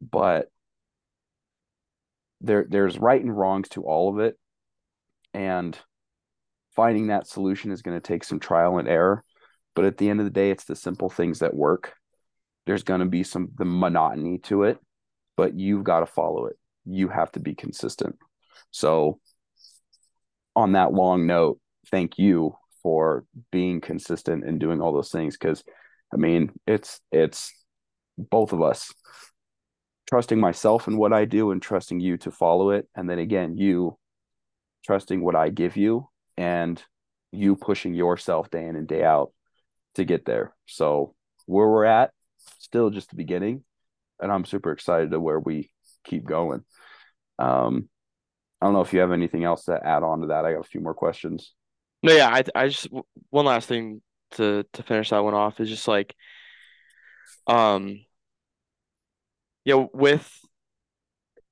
[0.00, 0.48] but
[2.40, 4.38] there there's right and wrongs to all of it.
[5.32, 5.76] And
[6.76, 9.22] finding that solution is going to take some trial and error
[9.74, 11.94] but at the end of the day it's the simple things that work.
[12.66, 14.78] There's going to be some the monotony to it
[15.36, 16.56] but you've got to follow it.
[16.84, 18.16] You have to be consistent.
[18.70, 19.18] So,
[20.54, 21.58] on that long note,
[21.90, 25.64] thank you for being consistent and doing all those things because
[26.14, 27.52] I mean, it's it's
[28.16, 28.94] both of us
[30.08, 33.56] trusting myself and what I do and trusting you to follow it and then again,
[33.56, 33.98] you
[34.84, 36.80] trusting what I give you and
[37.32, 39.32] you pushing yourself day in and day out
[39.96, 40.54] to get there.
[40.66, 41.14] So,
[41.46, 42.10] where we're at
[42.58, 43.64] still just the beginning
[44.20, 45.70] and I'm super excited to where we
[46.04, 46.64] keep going.
[47.38, 47.88] Um
[48.60, 50.44] I don't know if you have anything else to add on to that.
[50.44, 51.52] I got a few more questions.
[52.02, 52.88] No, yeah, I I just
[53.30, 54.00] one last thing
[54.34, 56.14] to to finish that one off is just like
[57.46, 57.98] um
[59.64, 60.30] you know with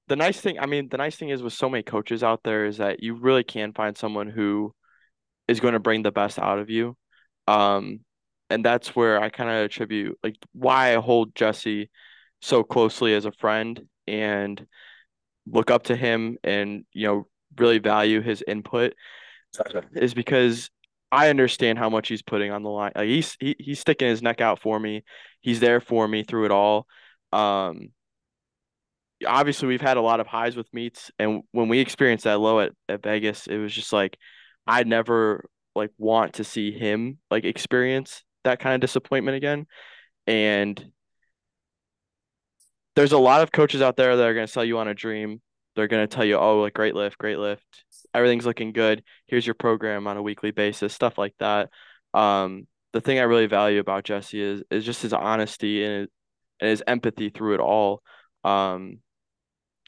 [0.09, 2.67] the nice thing I mean the nice thing is with so many coaches out there
[2.67, 4.75] is that you really can find someone who
[5.49, 6.97] is going to bring the best out of you.
[7.49, 8.01] Um
[8.51, 11.91] and that's where I kind of attribute like why I hold Jesse
[12.41, 14.67] so closely as a friend and
[15.47, 18.95] look up to him and you know really value his input
[19.95, 20.71] is because
[21.13, 22.93] I understand how much he's putting on the line.
[22.97, 25.05] Like he's he, he's sticking his neck out for me.
[25.43, 26.87] He's there for me through it all.
[27.33, 27.91] Um,
[29.27, 32.61] obviously we've had a lot of highs with meets, and when we experienced that low
[32.61, 34.17] at, at Vegas, it was just like
[34.67, 35.45] I never
[35.75, 39.67] like want to see him like experience that kind of disappointment again.
[40.27, 40.93] And
[42.97, 44.95] there's a lot of coaches out there that are going to sell you on a
[44.95, 45.41] dream.
[45.75, 47.85] They're going to tell you, oh, like great lift, great lift.
[48.15, 49.03] Everything's looking good.
[49.27, 51.71] Here's your program on a weekly basis, stuff like that.
[52.13, 56.09] Um, the thing I really value about Jesse is is just his honesty and his,
[56.61, 58.03] and his empathy through it all.
[58.45, 58.99] Um,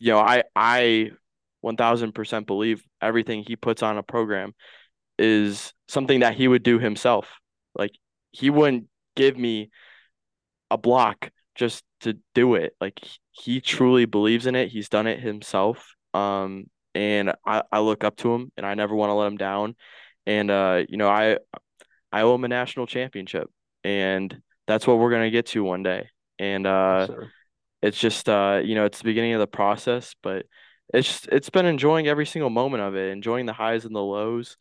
[0.01, 1.11] you know, I I
[1.64, 4.55] 1000% believe everything he puts on a program
[5.18, 7.29] is something that he would do himself.
[7.75, 7.92] Like
[8.33, 9.70] he wouldn't give me
[10.70, 12.75] a block just to do it.
[12.81, 13.01] Like
[13.35, 14.70] he truly believes in it.
[14.70, 15.94] He's done it himself.
[16.14, 19.37] Um, and I, I look up to him and I never want to let him
[19.37, 19.75] down.
[20.27, 21.38] And uh, you know, I
[22.12, 23.51] I owe him a national championship
[23.83, 26.09] and that's what we're gonna get to one day.
[26.38, 27.18] And uh yes,
[27.83, 30.47] it's just uh, you know, it's the beginning of the process, but
[30.92, 34.01] it's just, it's been enjoying every single moment of it, enjoying the highs and the
[34.01, 34.57] lows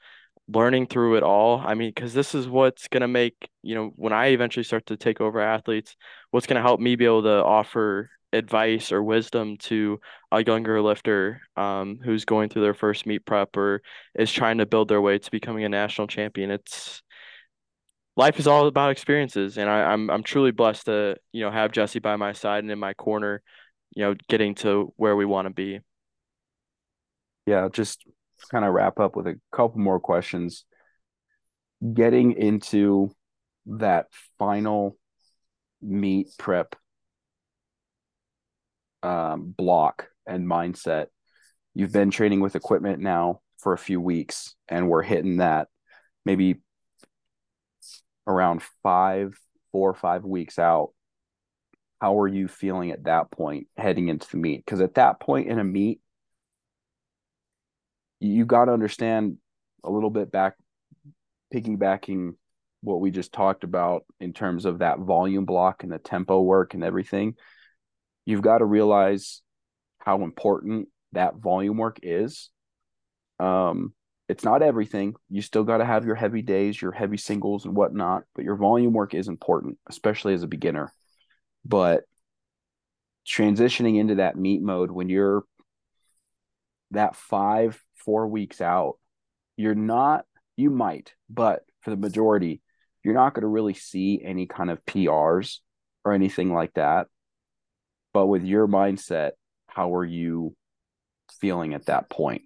[0.49, 1.59] learning through it all.
[1.59, 4.87] I mean, because this is what's going to make, you know, when I eventually start
[4.87, 5.95] to take over athletes,
[6.31, 9.99] what's going to help me be able to offer advice or wisdom to
[10.31, 13.81] a younger lifter um, who's going through their first meet prep or
[14.15, 16.51] is trying to build their way to becoming a national champion.
[16.51, 17.01] It's
[18.17, 21.71] life is all about experiences, and I, I'm I'm truly blessed to you know have
[21.71, 23.41] Jesse by my side and in my corner,
[23.95, 25.79] you know, getting to where we want to be.
[27.45, 28.03] Yeah, just
[28.51, 30.65] kind of wrap up with a couple more questions.
[31.93, 33.13] Getting into
[33.65, 34.07] that
[34.39, 34.97] final
[35.81, 36.75] meet prep
[39.03, 41.07] um, block and mindset.
[41.75, 45.67] You've been training with equipment now for a few weeks, and we're hitting that
[46.25, 46.61] maybe
[48.25, 49.37] around five,
[49.71, 50.91] four or five weeks out.
[51.99, 54.65] How are you feeling at that point heading into the meet?
[54.65, 56.01] Because at that point in a meet,
[58.19, 59.37] you got to understand
[59.83, 60.55] a little bit back
[61.53, 62.35] piggybacking
[62.81, 66.73] what we just talked about in terms of that volume block and the tempo work
[66.73, 67.35] and everything
[68.25, 69.41] you've got to realize
[69.99, 72.49] how important that volume work is.
[73.39, 73.93] Um
[74.29, 75.15] it's not everything.
[75.29, 78.55] You still got to have your heavy days your heavy singles and whatnot but your
[78.55, 80.91] volume work is important especially as a beginner.
[81.65, 82.03] But
[83.27, 85.43] transitioning into that meet mode when you're
[86.91, 88.97] that five, four weeks out,
[89.57, 92.61] you're not, you might, but for the majority,
[93.03, 95.59] you're not going to really see any kind of PRs
[96.05, 97.07] or anything like that.
[98.13, 99.31] But with your mindset,
[99.67, 100.55] how are you
[101.39, 102.43] feeling at that point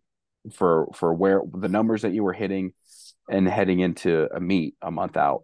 [0.53, 2.73] for for where the numbers that you were hitting
[3.30, 5.43] and heading into a meet a month out?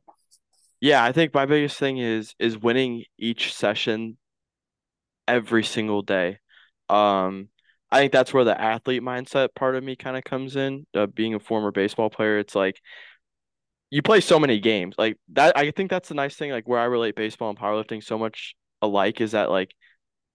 [0.80, 4.18] Yeah, I think my biggest thing is is winning each session
[5.28, 6.40] every single day.
[6.90, 7.50] Um,
[7.92, 10.86] I think that's where the athlete mindset part of me kind of comes in.
[10.96, 12.82] Uh, being a former baseball player, it's like
[13.92, 14.96] you play so many games.
[14.98, 16.52] Like that, I think that's the nice thing.
[16.52, 19.74] Like where I relate baseball and powerlifting so much alike is that like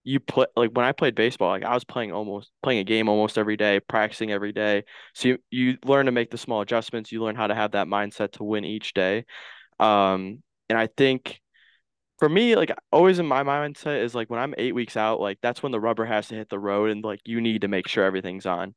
[0.03, 3.09] you play like when I played baseball, like I was playing almost playing a game
[3.09, 4.83] almost every day, practicing every day.
[5.13, 7.11] So you, you learn to make the small adjustments.
[7.11, 9.25] You learn how to have that mindset to win each day.
[9.79, 11.39] Um, and I think
[12.19, 15.39] for me, like always in my mindset is like when I'm eight weeks out, like
[15.41, 17.87] that's when the rubber has to hit the road and like you need to make
[17.87, 18.75] sure everything's on.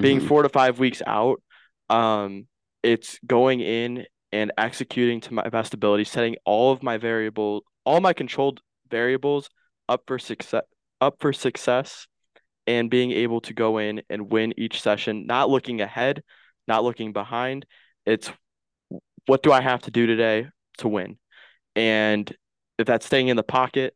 [0.00, 0.28] Being Mm-hmm.
[0.28, 1.42] four to five weeks out,
[1.88, 2.46] um,
[2.82, 8.00] it's going in and executing to my best ability, setting all of my variable, all
[8.00, 9.48] my controlled variables
[9.88, 10.64] up for success,
[11.00, 12.06] up for success,
[12.66, 16.22] and being able to go in and win each session, not looking ahead,
[16.66, 17.66] not looking behind.
[18.04, 18.30] It's
[19.26, 21.18] what do I have to do today to win?
[21.74, 22.32] And
[22.78, 23.94] if that's staying in the pocket,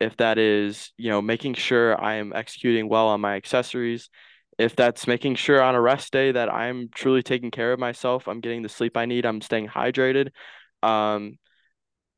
[0.00, 4.10] if that is, you know, making sure I am executing well on my accessories,
[4.58, 8.28] if that's making sure on a rest day that I'm truly taking care of myself,
[8.28, 10.30] I'm getting the sleep I need, I'm staying hydrated.
[10.82, 11.38] Um,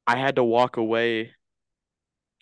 [0.07, 1.33] I had to walk away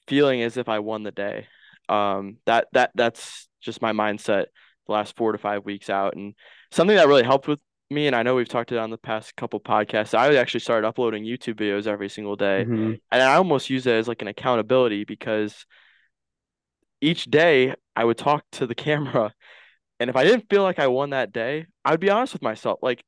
[0.09, 1.47] feeling as if I won the day.
[1.89, 4.47] Um, that that that's just my mindset
[4.87, 6.35] the last four to five weeks out, and
[6.73, 8.07] something that really helped with me.
[8.07, 10.17] And I know we've talked it on the past couple podcasts.
[10.19, 12.95] I actually started uploading YouTube videos every single day, Mm-hmm.
[13.13, 15.67] and I almost use it as like an accountability because
[17.01, 19.33] each day I would talk to the camera,
[20.01, 22.43] and if I didn't feel like I won that day, I would be honest with
[22.43, 22.81] myself.
[22.83, 23.03] Like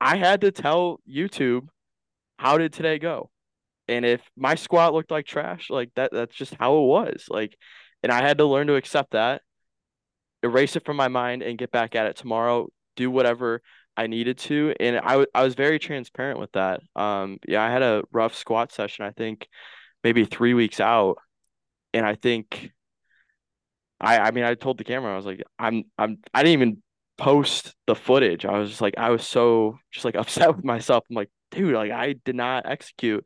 [0.00, 1.68] I had to tell YouTube
[2.38, 3.30] how did today go
[3.88, 7.26] and if my squat looked like trash, like that that's just how it was.
[7.28, 7.56] Like
[8.02, 9.42] and I had to learn to accept that,
[10.42, 13.62] erase it from my mind and get back at it tomorrow, do whatever
[13.96, 14.74] I needed to.
[14.80, 16.80] And I, w- I was very transparent with that.
[16.96, 19.48] Um yeah, I had a rough squat session, I think
[20.04, 21.18] maybe three weeks out.
[21.94, 22.72] And I think
[24.00, 26.82] I I mean I told the camera, I was like, I'm I'm I didn't even
[27.18, 28.44] post the footage.
[28.44, 31.04] I was just like I was so just like upset with myself.
[31.10, 33.24] I'm like, dude, like I did not execute.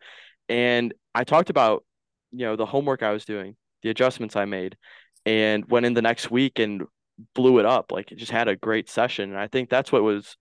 [0.49, 1.85] And I talked about,
[2.33, 4.77] you know, the homework I was doing, the adjustments I made,
[5.27, 6.85] and went in the next week and
[7.35, 7.93] blew it up.
[7.93, 9.31] Like it just had a great session.
[9.31, 10.37] And I think that's what was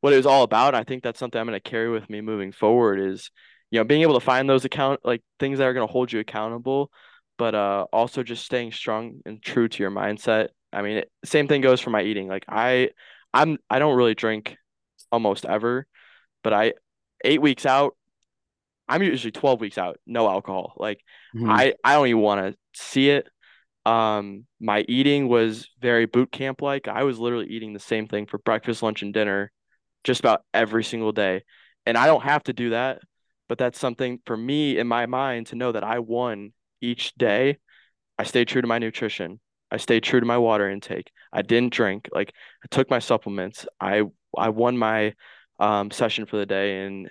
[0.00, 0.74] what it was all about.
[0.74, 3.30] I think that's something I'm going to carry with me moving forward is,
[3.70, 6.12] you know, being able to find those account like things that are going to hold
[6.12, 6.90] you accountable,
[7.36, 10.48] but uh also just staying strong and true to your mindset.
[10.72, 12.28] I mean, it, same thing goes for my eating.
[12.28, 12.90] Like I
[13.34, 14.56] I'm I don't really drink
[15.10, 15.86] almost ever,
[16.42, 16.74] but I
[17.24, 17.96] eight weeks out
[18.88, 20.74] I'm usually 12 weeks out, no alcohol.
[20.76, 21.00] Like
[21.34, 21.50] Mm-hmm.
[21.50, 23.28] I I don't even want to see it.
[23.86, 26.88] Um, my eating was very boot camp like.
[26.88, 29.50] I was literally eating the same thing for breakfast, lunch, and dinner
[30.04, 31.44] just about every single day.
[31.86, 33.00] And I don't have to do that,
[33.48, 37.58] but that's something for me in my mind to know that I won each day.
[38.18, 39.40] I stayed true to my nutrition.
[39.70, 41.10] I stayed true to my water intake.
[41.32, 42.08] I didn't drink.
[42.12, 42.32] Like
[42.64, 43.66] I took my supplements.
[43.80, 44.02] I
[44.36, 45.14] I won my
[45.58, 47.10] um session for the day and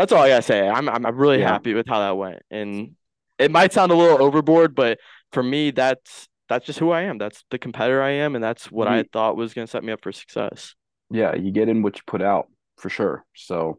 [0.00, 0.66] that's all I gotta say.
[0.66, 1.48] I'm I'm really Yeah.
[1.48, 2.42] happy with how that went.
[2.50, 2.96] And
[3.38, 4.98] it might sound a little overboard, but
[5.30, 7.18] for me, that's that's just who I am.
[7.18, 10.02] That's the competitor I am, and that's what I thought was gonna set me up
[10.02, 10.74] for success.
[11.10, 12.48] yeah, you get in what you put out
[12.78, 13.26] for sure.
[13.34, 13.78] So,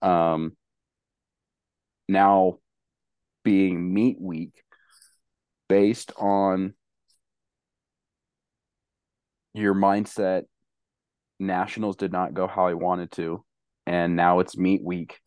[0.00, 0.56] um,
[2.08, 2.58] now
[3.44, 4.62] being meet week
[5.68, 6.72] based on
[9.52, 10.44] your mindset,
[11.38, 13.44] nationals did not go how I wanted to,
[13.86, 15.20] and now it's meet week.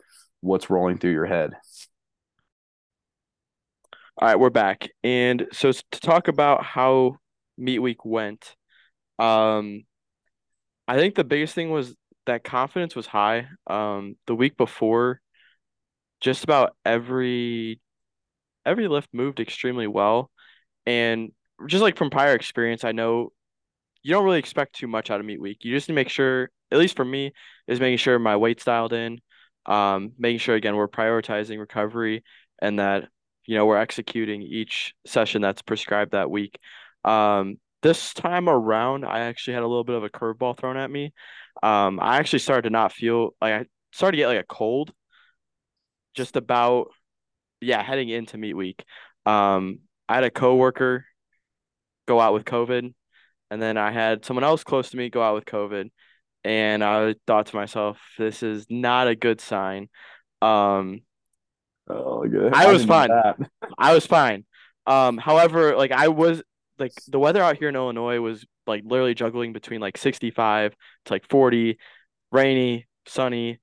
[0.43, 1.53] What's rolling through your head?
[4.17, 4.89] All right, we're back.
[5.01, 7.15] And so to talk about how
[7.57, 8.53] meet week went,
[9.19, 9.83] um,
[10.85, 13.47] I think the biggest thing was that confidence was high.
[13.67, 15.21] Um, the week before,
[16.19, 17.79] just about every
[18.65, 20.29] every lift moved extremely well.
[20.85, 21.31] And
[21.67, 23.31] just like from prior experience, I know
[24.01, 25.59] you don't really expect too much out of meet week.
[25.63, 27.31] You just need to make sure, at least for me,
[27.65, 29.21] is making sure my weight's dialed in,
[29.65, 32.23] um, making sure again we're prioritizing recovery
[32.59, 33.07] and that
[33.45, 36.57] you know we're executing each session that's prescribed that week.
[37.03, 40.89] Um, this time around, I actually had a little bit of a curveball thrown at
[40.89, 41.13] me.
[41.61, 44.93] Um, I actually started to not feel like I started to get like a cold
[46.15, 46.87] just about
[47.63, 48.83] yeah, heading into meet week.
[49.25, 51.05] Um, I had a coworker
[52.07, 52.93] go out with COVID,
[53.49, 55.89] and then I had someone else close to me go out with COVID,
[56.43, 59.89] and I thought to myself, this is not a good sign.
[60.41, 61.01] Um,
[61.89, 62.53] Oh, good.
[62.53, 63.09] I I was fine.
[63.77, 64.45] I was fine.
[64.87, 66.41] Um, however, like I was
[66.79, 70.75] like the weather out here in Illinois was like literally juggling between like 65
[71.05, 71.77] to like 40,
[72.31, 73.59] rainy, sunny,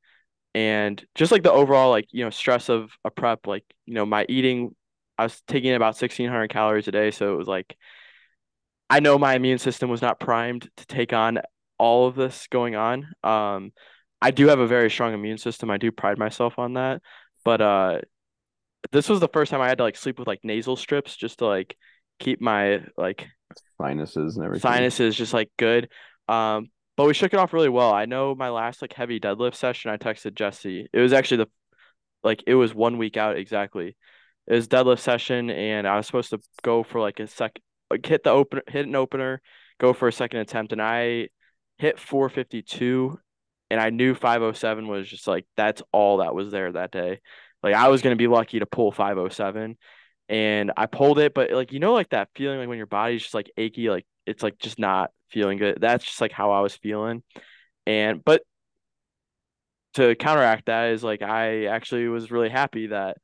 [0.54, 4.06] and just like the overall like, you know, stress of a prep, like, you know,
[4.06, 4.74] my eating,
[5.18, 7.76] I was taking about 1600 calories a day, so it was like
[8.88, 11.38] I know my immune system was not primed to take on
[11.80, 13.08] all of this going on.
[13.24, 13.72] Um,
[14.20, 15.70] I do have a very strong immune system.
[15.70, 17.00] I do pride myself on that.
[17.44, 18.00] But uh
[18.92, 21.38] this was the first time I had to like sleep with like nasal strips just
[21.38, 21.76] to like
[22.18, 23.26] keep my like
[23.80, 24.70] Sinuses and everything.
[24.70, 25.88] sinuses just like good.
[26.28, 27.92] Um, but we shook it off really well.
[27.92, 30.86] I know my last like heavy deadlift session, I texted Jesse.
[30.92, 31.50] It was actually the
[32.22, 33.96] like it was one week out exactly.
[34.46, 37.58] It was deadlift session, and I was supposed to go for like a sec,
[37.90, 39.40] like hit the open, hit an opener,
[39.78, 41.28] go for a second attempt, and I
[41.80, 43.18] hit 452,
[43.70, 47.20] and I knew 507 was just like that's all that was there that day.
[47.62, 49.76] Like I was gonna be lucky to pull 507,
[50.28, 53.22] and I pulled it, but like you know, like that feeling like when your body's
[53.22, 55.78] just like achy, like it's like just not feeling good.
[55.80, 57.22] That's just like how I was feeling,
[57.86, 58.42] and but
[59.94, 63.16] to counteract that is like I actually was really happy that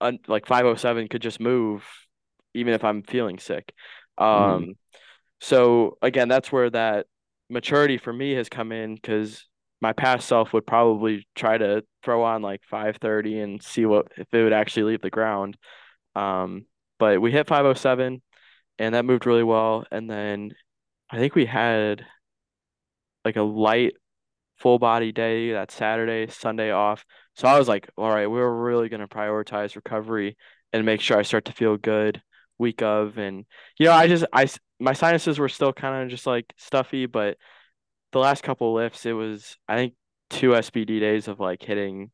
[0.00, 1.84] un- like 507 could just move
[2.54, 3.72] even if I'm feeling sick.
[4.20, 4.24] Mhm.
[4.24, 4.74] Um,
[5.40, 7.06] so again, that's where that
[7.50, 9.46] maturity for me has come in because
[9.80, 14.32] my past self would probably try to throw on like 530 and see what if
[14.32, 15.56] it would actually leave the ground.
[16.14, 16.66] Um,
[16.98, 18.22] but we hit 507
[18.78, 19.84] and that moved really well.
[19.90, 20.52] And then
[21.10, 22.04] I think we had
[23.24, 23.94] like a light
[24.58, 27.04] full body day that Saturday, Sunday off.
[27.34, 30.36] So I was like, all right, we're really going to prioritize recovery
[30.72, 32.22] and make sure I start to feel good
[32.58, 33.16] week of.
[33.16, 33.46] And,
[33.78, 34.46] you know, I just, I,
[34.80, 37.36] my sinuses were still kind of just like stuffy, but
[38.12, 39.94] the last couple lifts, it was, I think,
[40.30, 42.10] two SBD days of like hitting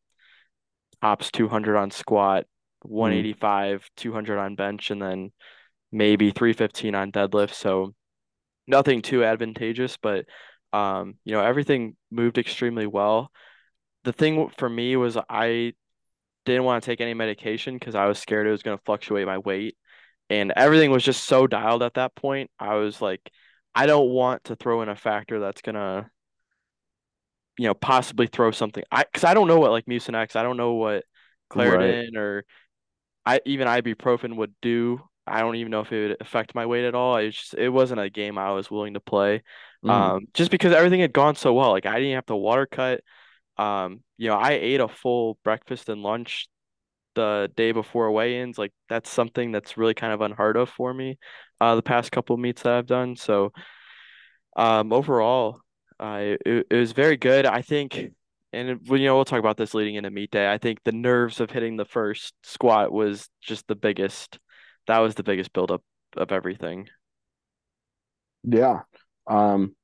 [1.03, 2.45] tops 200 on squat,
[2.85, 2.91] Mhm.
[2.91, 5.33] 185, 200 on bench, and then
[5.93, 7.55] maybe 315 on deadlift.
[7.55, 7.95] So
[8.67, 10.27] nothing too advantageous, but
[10.73, 13.31] um, you know, everything moved extremely well.
[14.05, 15.75] The thing for me was I
[16.47, 19.27] didn't want to take any medication because I was scared it was going to fluctuate
[19.27, 19.77] my weight,
[20.31, 22.51] and everything was just so dialed at that point.
[22.59, 23.31] I was like,
[23.75, 26.11] I don't want to throw in a factor that's gonna,
[27.59, 28.85] you know, possibly throw something.
[28.91, 31.05] I because I don't know what like Mucinex, I don't know what
[31.55, 31.99] Right.
[31.99, 32.45] Claritin or
[33.27, 35.03] I even ibuprofen would do.
[35.27, 37.17] I don't even know if it would affect my weight at all.
[37.19, 39.43] It just it wasn't a game I was willing to play.
[39.83, 39.91] Mhm.
[39.91, 41.71] Um, just because everything had gone so well.
[41.73, 43.03] Like I didn't have to water cut.
[43.59, 46.49] Um, you know, I ate a full breakfast and lunch
[47.17, 48.59] the day before weigh-ins.
[48.59, 51.19] Like that's something that's really kind of unheard of for me,
[51.61, 53.17] uh, the past couple meets that I've done.
[53.17, 53.53] So,
[54.57, 55.61] um, overall,
[55.99, 57.47] I it, it was very good.
[57.47, 58.13] I think,
[58.53, 60.51] and it, you know, we'll talk about this leading into meet day.
[60.51, 64.39] I think the nerves of hitting the first squat was just the biggest.
[64.87, 65.83] That was the biggest buildup
[66.17, 66.89] of everything.
[68.45, 68.83] Yeah.
[69.27, 69.75] Um,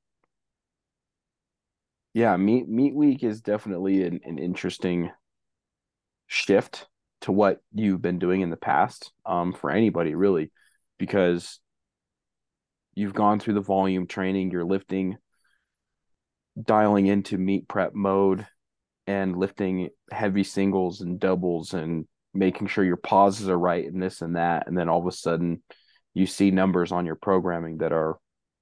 [2.13, 5.11] yeah, meet meet week is definitely an, an interesting
[6.27, 6.87] shift
[7.23, 10.51] to what you've been doing in the past, um, for anybody really,
[10.97, 11.59] because
[12.95, 15.17] you've gone through the volume training, you're lifting,
[16.61, 18.45] dialing into meet prep mode
[19.07, 24.21] and lifting heavy singles and doubles and making sure your pauses are right and this
[24.21, 24.67] and that.
[24.67, 25.61] And then all of a sudden
[26.13, 28.17] you see numbers on your programming that are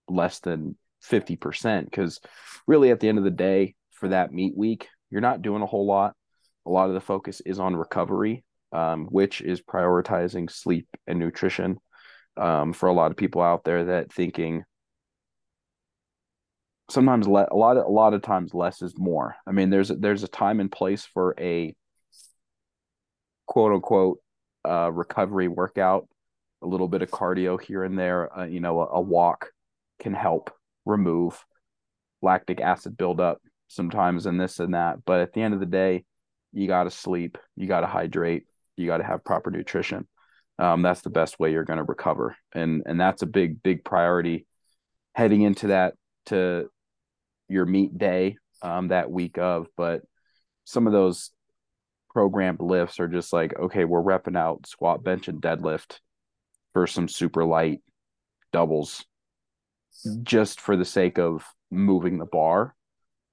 [0.07, 1.85] less than 50%.
[1.85, 2.19] Because
[2.67, 5.67] really, at the end of the day, for that meet week, you're not doing a
[5.67, 6.15] whole lot.
[6.65, 11.77] A lot of the focus is on recovery, um, which is prioritizing sleep and nutrition.
[12.37, 14.63] Um, for a lot of people out there that thinking
[16.89, 19.35] sometimes le- a lot of a lot of times less is more.
[19.47, 21.75] I mean, there's a, there's a time and place for a
[23.47, 24.19] quote unquote
[24.67, 26.07] uh, recovery workout,
[26.61, 28.37] a little bit of cardio here and there.
[28.37, 29.49] Uh, you know, a, a walk
[29.99, 30.51] can help
[30.85, 31.43] remove
[32.21, 35.03] lactic acid buildup sometimes and this and that.
[35.05, 36.03] But at the end of the day,
[36.53, 38.43] you got to sleep, you got to hydrate,
[38.81, 40.07] you got to have proper nutrition.
[40.59, 43.83] Um, that's the best way you're going to recover, and and that's a big big
[43.83, 44.45] priority
[45.13, 45.95] heading into that
[46.27, 46.69] to
[47.47, 49.67] your meet day um, that week of.
[49.75, 50.01] But
[50.65, 51.31] some of those
[52.11, 55.99] programmed lifts are just like, okay, we're repping out squat, bench, and deadlift
[56.73, 57.79] for some super light
[58.51, 59.05] doubles
[60.23, 62.75] just for the sake of moving the bar,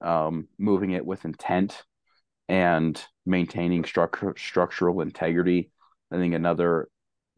[0.01, 1.83] um, moving it with intent
[2.49, 5.71] and maintaining structure, structural integrity
[6.11, 6.89] I think another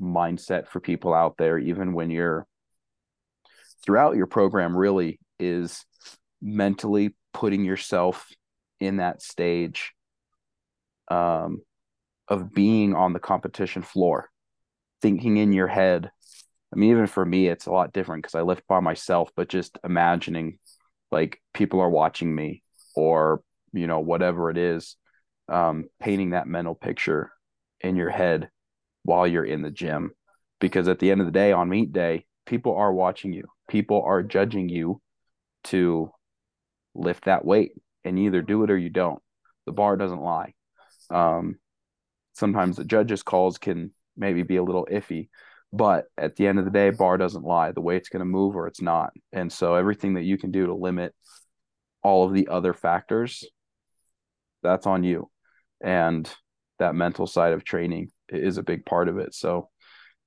[0.01, 2.47] mindset for people out there, even when you're
[3.83, 5.85] throughout your program, really is
[6.41, 8.27] mentally putting yourself
[8.79, 9.93] in that stage
[11.09, 11.61] um,
[12.27, 14.29] of being on the competition floor,
[15.01, 16.09] thinking in your head.
[16.73, 19.49] I mean, even for me, it's a lot different because I lift by myself, but
[19.49, 20.57] just imagining
[21.11, 22.63] like people are watching me
[22.95, 23.43] or,
[23.73, 24.95] you know, whatever it is,
[25.51, 27.31] um, painting that mental picture
[27.81, 28.49] in your head
[29.03, 30.11] while you're in the gym.
[30.59, 34.01] Because at the end of the day, on meet day, people are watching you, people
[34.03, 35.01] are judging you
[35.65, 36.11] to
[36.93, 37.73] lift that weight
[38.03, 39.21] and you either do it or you don't.
[39.65, 40.53] The bar doesn't lie.
[41.09, 41.57] Um,
[42.33, 45.29] sometimes the judges' calls can maybe be a little iffy,
[45.73, 47.71] but at the end of the day, bar doesn't lie.
[47.71, 49.11] The weight's going to move or it's not.
[49.31, 51.13] And so everything that you can do to limit
[52.03, 53.45] all of the other factors,
[54.61, 55.30] that's on you.
[55.83, 56.29] And
[56.79, 59.33] that mental side of training is a big part of it.
[59.33, 59.69] So,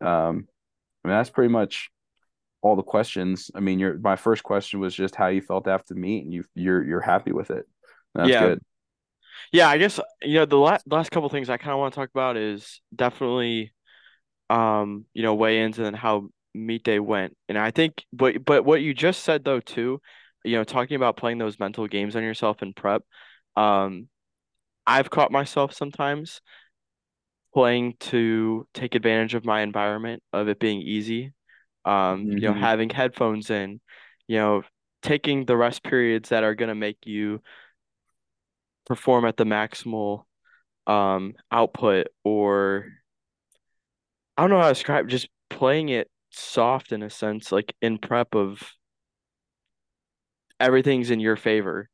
[0.01, 0.49] um,
[1.05, 1.91] I mean, that's pretty much
[2.63, 3.51] all the questions.
[3.55, 6.33] I mean, your my first question was just how you felt after the meet, and
[6.33, 7.67] you you're you're happy with it.
[8.15, 8.39] That's Yeah.
[8.39, 8.61] good.
[9.53, 12.01] Yeah, I guess you know the last last couple things I kind of want to
[12.01, 13.73] talk about is definitely
[14.51, 17.37] um, you know, weigh-ins and then how meet day went.
[17.49, 20.01] And I think but but what you just said though too,
[20.45, 23.03] you know, talking about playing those mental games on yourself in prep,
[23.57, 24.09] um,
[24.87, 26.41] I've caught myself sometimes
[27.53, 31.33] playing to take advantage of my environment, of it being easy.
[31.85, 33.81] Um, you know, hmm having headphones in,
[34.27, 34.63] you know,
[35.03, 37.41] taking the rest periods that are gonna make you
[38.87, 40.25] perform at the maximal
[40.87, 42.87] um output or
[44.37, 47.99] I don't know how to describe just playing it soft in a sense, like in
[47.99, 48.61] prep of
[50.61, 51.89] everything's in your favor.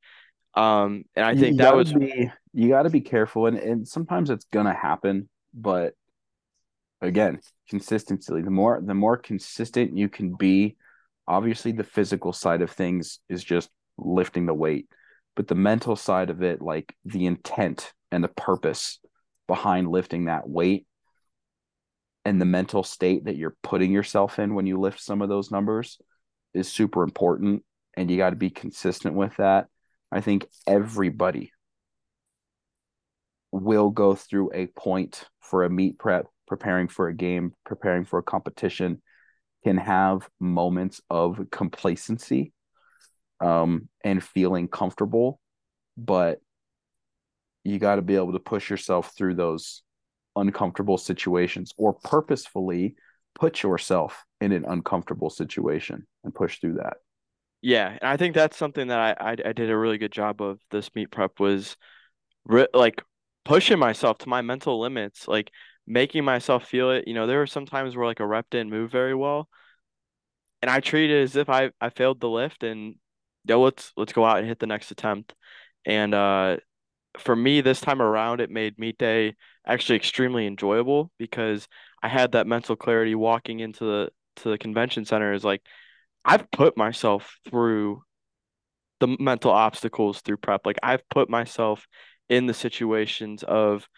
[0.55, 3.87] Um, and I think you that was be you got to be careful, and and
[3.87, 5.95] sometimes it's gonna happen, but
[7.01, 8.43] again, consistency.
[8.43, 10.77] The more the more consistent you can be,
[11.27, 14.89] obviously the physical side of things is just lifting the weight,
[15.37, 18.99] but the mental side of it, like the intent and the purpose
[19.47, 20.87] behind lifting that weight
[22.25, 25.51] and the mental state that you're putting yourself in when you lift some of those
[25.51, 25.99] numbers
[26.55, 27.65] is super important
[27.97, 29.67] and you got to be consistent with that.
[30.13, 31.53] I think everybody
[33.53, 38.19] will go through a point for a meet prep, preparing for a game, preparing for
[38.19, 39.03] a competition,
[39.65, 42.53] can have moments of complacency
[43.41, 45.41] um, and feeling comfortable,
[45.97, 46.41] but
[47.65, 49.83] you got to be able to push yourself through those
[50.37, 52.95] uncomfortable situations or purposefully
[53.35, 56.97] put yourself in an uncomfortable situation and push through that.
[57.63, 60.41] Yeah, and I think that's something that I I, I did a really good job
[60.41, 61.77] of this meet prep was
[62.47, 63.03] re like
[63.45, 65.53] pushing myself to my mental limits, like
[65.87, 67.09] making myself feel it.
[67.09, 69.49] You know, there were some times where like a rep didn't move very well,
[70.63, 72.97] and I treated it as if I I failed the lift and
[73.45, 75.35] yo, let's let's go out and hit the next attempt.
[75.87, 76.57] And uh
[77.19, 79.37] for me this time around, it made meet day
[79.67, 81.69] actually extremely enjoyable because
[82.03, 85.63] I had that mental clarity walking into the to the convention center is like
[86.25, 88.03] I've put myself through
[89.01, 90.67] the mental obstacles through prep.
[90.67, 91.87] Like I've put myself
[92.29, 93.89] in the situations of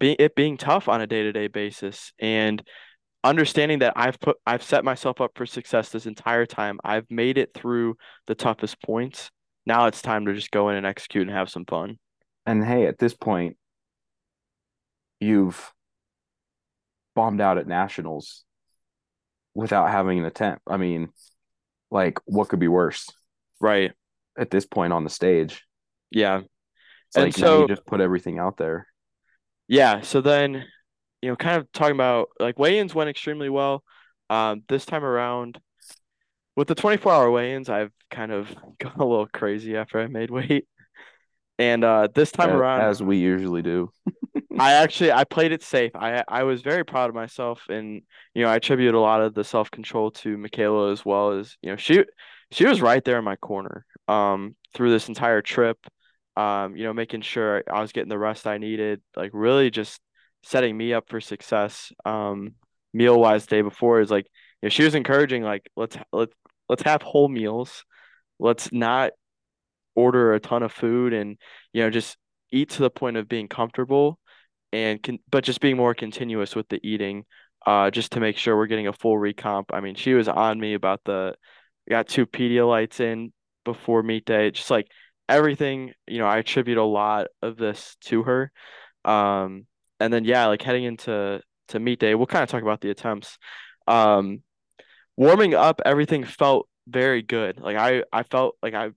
[0.00, 2.62] it being tough on a day-to-day basis and
[3.22, 6.78] understanding that I've put I've set myself up for success this entire time.
[6.84, 7.96] I've made it through
[8.26, 9.30] the toughest points.
[9.66, 11.98] Now it's time to just go in and execute and have some fun.
[12.46, 13.56] And hey, at this point,
[15.20, 15.72] you've
[17.14, 18.44] bombed out at nationals
[19.56, 20.62] without having an attempt.
[20.66, 21.08] I mean,
[21.90, 23.10] like, what could be worse
[23.60, 23.92] Right.
[24.38, 25.64] at this point on the stage?
[26.10, 26.42] Yeah.
[27.08, 28.86] It's And like now you so just put everything out there.
[29.68, 30.64] yeah, so then
[31.22, 33.82] you know, kind of talking about like weigh-ins went extremely well.
[34.28, 35.58] Um, this time around
[36.56, 38.48] with the 24-hour weigh-ins, I've kind of
[38.78, 40.66] gone a little crazy after I made weight.
[41.58, 43.90] And uh, this time a- around, As we usually do.
[44.58, 45.92] I actually I played it safe.
[45.94, 48.02] I I was very proud of myself, and
[48.34, 51.70] you know I attribute a lot of the self-control to Michaela as well as you
[51.70, 52.04] know she
[52.50, 55.78] she was right there in my corner um through this entire trip.
[56.36, 60.00] Um, you know, making sure I was getting the rest I needed, like really just
[60.42, 61.92] setting me up for success.
[62.04, 62.54] Um,
[62.92, 64.26] meal wise, day before is like
[64.62, 66.34] you know she was encouraging like let's let's
[66.68, 67.84] let's have whole meals.
[68.38, 69.12] Let's not
[69.94, 71.38] order a ton of food and
[71.72, 72.16] you know just
[72.52, 74.18] eat to the point of being comfortable
[74.76, 77.24] and can but just being more continuous with the eating
[77.66, 79.66] uh just to make sure we're getting a full recomp.
[79.72, 81.34] I mean, she was on me about the
[81.88, 83.32] got two Pedialytes in
[83.64, 84.50] before meet day.
[84.50, 84.88] Just like
[85.28, 88.52] everything, you know, I attribute a lot of this to her.
[89.04, 89.66] Um
[90.00, 92.90] and then yeah, like heading into to meet day, we'll kind of talk about the
[92.90, 93.38] attempts.
[93.88, 94.42] Um,
[95.16, 97.60] warming up, everything felt very good.
[97.60, 98.90] Like I I felt like I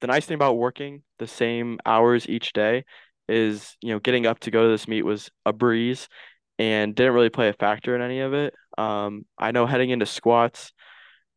[0.00, 2.84] the nice thing about working the same hours each day
[3.28, 6.08] is, you know, getting up to go to this meet was a breeze
[6.58, 8.54] and didn't really play a factor in any of it.
[8.78, 10.72] Um, I know heading into squats,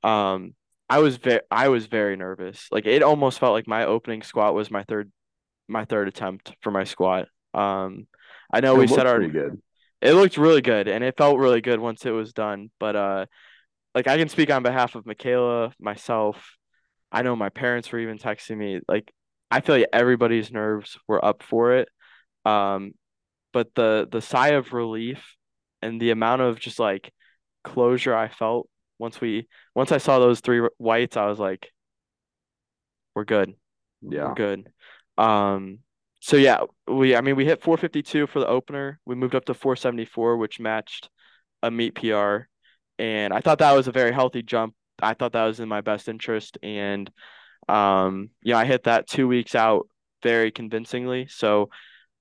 [0.04, 0.54] um,
[0.90, 2.68] I was very I was very nervous.
[2.72, 5.12] Like it almost felt like my opening squat was my third
[5.68, 7.28] my third attempt for my squat.
[7.54, 8.08] Um,
[8.54, 9.62] I know It we said our good.
[10.02, 12.70] it looked really good and it felt really good once it was done.
[12.80, 13.26] But uh,
[13.96, 16.56] like I can speak on behalf of Michaela, myself.
[17.12, 18.82] I know my parents were even texting me.
[18.88, 19.12] Like
[19.52, 21.90] I feel like everybody's nerves were up for it.
[22.46, 22.94] Um,
[23.54, 25.24] but the the sigh of relief
[25.82, 27.14] and the amount of just like
[27.64, 28.70] closure I felt
[29.00, 31.72] once we once I saw those three whites, I was like,
[33.16, 33.54] we're good.
[34.02, 34.34] We're Yeah.
[34.34, 34.72] good.
[35.18, 35.80] Um,
[36.20, 39.00] so yeah, we I mean we hit 452 for the opener.
[39.06, 41.10] We moved up to 474, which matched
[41.64, 42.50] a meet PR,
[43.00, 44.76] and I thought that was a very healthy jump.
[45.02, 47.10] I thought that was in my best interest, and
[47.68, 49.88] um, yeah, I hit that two weeks out
[50.24, 51.28] very convincingly.
[51.30, 51.70] So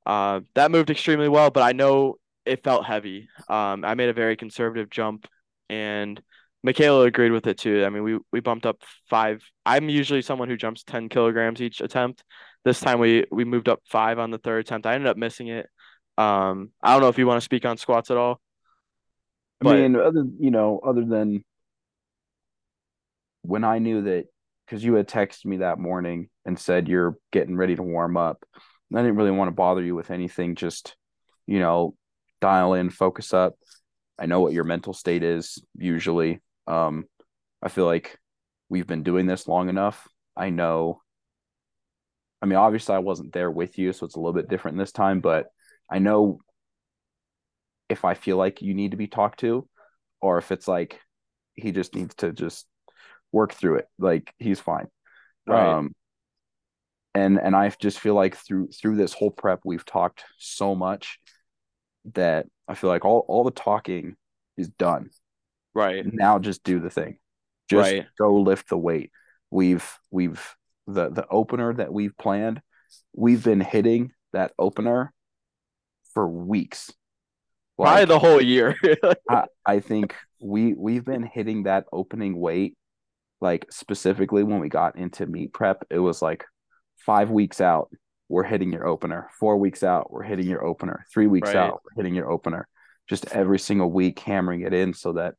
[0.04, 3.28] uh, that moved extremely well, but I know it felt heavy.
[3.48, 5.26] Um, I made a very conservative jump,
[5.68, 6.20] and
[6.62, 7.84] Michaela agreed with it too.
[7.84, 9.42] I mean, we we bumped up five.
[9.64, 12.22] I'm usually someone who jumps 10 kilograms each attempt.
[12.64, 14.86] This time we we moved up five on the third attempt.
[14.86, 15.66] I ended up missing it.
[16.18, 18.40] Um, I don't know if you want to speak on squats at all,
[19.64, 21.44] I mean, other you know, other than
[23.42, 24.26] when I knew that
[24.66, 28.44] because you had texted me that morning and said you're getting ready to warm up.
[28.94, 30.54] I didn't really want to bother you with anything.
[30.54, 30.96] Just
[31.46, 31.94] you know,
[32.40, 33.54] dial in, focus up.
[34.18, 36.40] I know what your mental state is usually.
[36.66, 37.04] Um,
[37.62, 38.18] I feel like
[38.68, 40.08] we've been doing this long enough.
[40.36, 41.00] I know.
[42.42, 44.92] I mean, obviously, I wasn't there with you, so it's a little bit different this
[44.92, 45.20] time.
[45.20, 45.46] But
[45.90, 46.40] I know
[47.88, 49.68] if I feel like you need to be talked to,
[50.20, 51.00] or if it's like
[51.54, 52.66] he just needs to just
[53.32, 53.88] work through it.
[53.98, 54.88] Like he's fine.
[55.46, 55.94] right, Um,
[57.14, 61.18] and and I just feel like through through this whole prep, we've talked so much
[62.14, 64.16] that I feel like all all the talking
[64.56, 65.10] is done.
[65.74, 67.18] right, Now just do the thing.
[67.68, 69.10] Just right, go lift the weight.
[69.50, 70.42] We've we've
[70.86, 72.60] the the opener that we've planned.
[73.14, 75.12] We've been hitting that opener
[76.14, 76.92] for weeks.
[77.78, 78.76] probably the whole year.
[79.28, 82.76] I, I think we we've been hitting that opening weight
[83.46, 86.44] like specifically when we got into meet prep, it was like
[86.96, 87.90] five weeks out,
[88.28, 89.30] we're hitting your opener.
[89.38, 91.06] Four weeks out, we're hitting your opener.
[91.14, 92.66] Three weeks Right, out, we're hitting your opener.
[93.08, 95.34] Just every single week hammering it in so that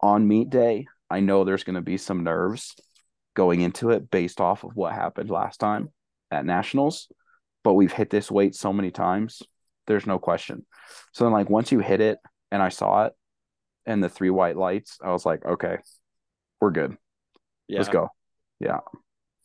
[0.00, 2.74] on meet day, I know there's going to be some nerves
[3.34, 5.90] going into it based off of what happened last time
[6.30, 7.08] at nationals.
[7.64, 9.42] But we've hit this weight so many times,
[9.86, 10.64] there's no question.
[11.12, 12.18] So then, like, once you hit it
[12.50, 13.12] and I saw it
[13.84, 15.76] and the three white lights, I was like, okay,
[16.60, 16.96] we're good.
[17.78, 18.08] Let's go.
[18.60, 18.78] Yeah.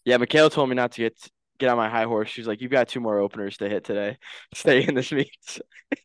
[0.06, 0.18] yeah.
[0.18, 1.18] Michaela told me not to get
[1.60, 2.30] get on my high horse.
[2.30, 4.18] She's like, you've got two more openers to hit today.
[4.54, 5.30] Stay in this meet.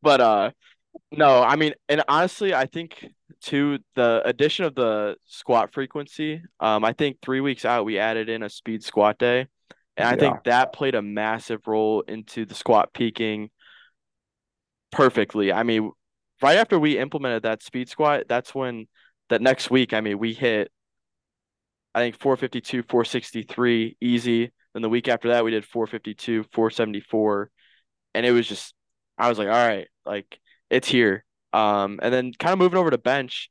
[0.00, 0.50] But uh,
[1.12, 3.06] No, I mean, and honestly, I think
[3.42, 8.28] to the addition of the squat frequency, um, I think three weeks out we added
[8.28, 9.46] in a speed squat day,
[9.96, 10.16] and I Yeah.
[10.16, 13.50] think that played a massive role into the squat peaking
[14.90, 15.52] perfectly.
[15.52, 15.92] I mean,
[16.42, 18.86] right after we implemented that speed squat, that's when
[19.28, 20.70] that next week, I mean, we hit
[21.98, 24.52] I think 452, 463 easy.
[24.72, 27.50] Then the week after that, we did 452, 474,
[28.14, 28.72] and it was just
[29.18, 30.38] I was like, all right, like
[30.70, 31.24] it's here.
[31.52, 33.50] Um, and then kind of moving over to bench,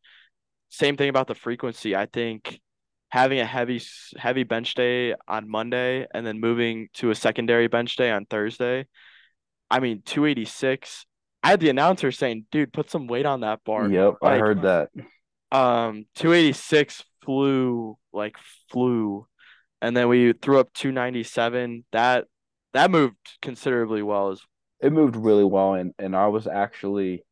[0.70, 1.94] same thing about the frequency.
[1.94, 2.62] I think
[3.10, 3.82] having a heavy
[4.16, 8.86] heavy bench day on Monday and then moving to a secondary bench day on Thursday.
[9.70, 11.06] I mean, 286.
[11.44, 14.16] I had the announcer saying, "Dude, put some weight on that bar." Yep.
[14.22, 14.90] I heard that.
[15.52, 18.36] Um, 286 flew like
[18.70, 19.28] flew,
[19.82, 21.86] and then we threw up 297.
[21.92, 22.26] That
[22.74, 24.42] that moved considerably well as
[24.80, 27.24] It moved really well and and I was actually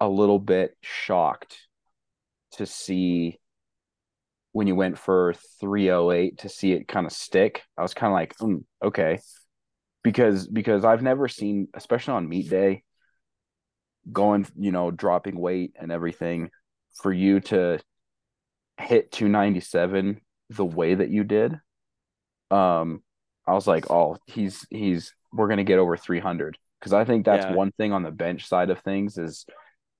[0.00, 1.56] a little bit shocked
[2.52, 3.38] to see
[4.52, 7.62] when you went for 308 to see it kind of stick.
[7.76, 9.20] I was kind of like, mm, okay.
[10.02, 12.82] Because because I've never seen, especially on meet day,
[14.10, 16.50] going, you know, dropping weight and everything,
[17.02, 17.80] for you to
[18.78, 20.20] hit 297
[20.50, 21.58] the way that you did.
[22.50, 23.02] Um,
[23.46, 27.44] I was like, oh, he's he's we're gonna get over 300 because I think that's
[27.44, 27.54] yeah.
[27.54, 29.46] one thing on the bench side of things is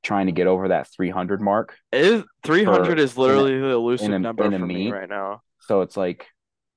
[0.02, 3.68] trying to get over that 300 mark It is 300 for is in literally the
[3.68, 5.42] elusive in a, number in for me right now.
[5.60, 6.26] So it's like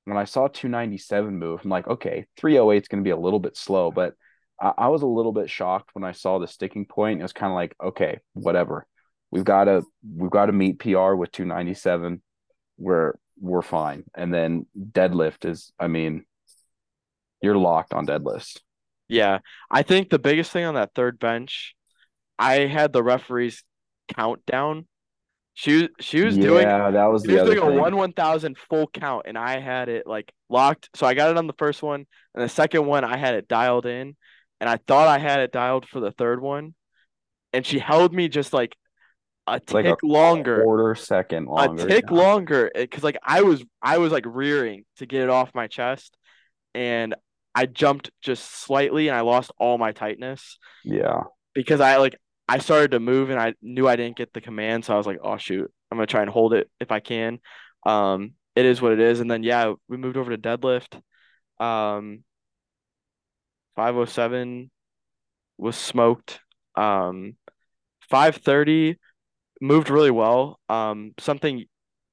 [0.04, 3.40] when I saw 297 move, I'm like, okay, 308 is going to be a little
[3.40, 4.14] bit slow, but
[4.60, 7.20] I, I was a little bit shocked when I saw the sticking point.
[7.20, 8.86] It was kind of like, okay, whatever.
[9.34, 9.82] We've got to
[10.16, 12.22] we've got to meet PR with 297.
[12.78, 14.04] We're we're fine.
[14.16, 16.24] And then deadlift is, I mean,
[17.42, 18.60] you're locked on deadlifts.
[19.08, 19.40] Yeah.
[19.68, 21.74] I think the biggest thing on that third bench,
[22.38, 23.64] I had the referees
[24.16, 24.86] countdown.
[25.54, 28.12] She she was doing Yeah, that was she the was other doing a one one
[28.12, 30.90] thousand full count and I had it like locked.
[30.94, 33.48] So I got it on the first one and the second one I had it
[33.48, 34.16] dialed in
[34.60, 36.74] and I thought I had it dialed for the third one
[37.52, 38.76] and she held me just like
[39.46, 41.86] a Like a tick longer, quarter second a longer.
[41.88, 42.16] tick Yeah.
[42.16, 46.16] longer because like I was I was like rearing to get it off my chest
[46.74, 47.14] and
[47.54, 51.22] I jumped just slightly and I lost all my tightness Yeah.
[51.54, 52.16] because I like
[52.48, 55.06] I started to move and I knew I didn't get the command, so I was
[55.06, 57.38] like, oh shoot, I'm gonna try and hold it if I can.
[57.86, 59.20] Um, it is what it is.
[59.20, 61.00] And then yeah, we moved over to deadlift.
[61.64, 62.24] Um,
[63.76, 64.70] 507
[65.58, 66.40] was smoked.
[66.76, 67.36] Um,
[68.10, 68.98] 530
[69.64, 70.60] moved really well.
[70.68, 71.64] Um, something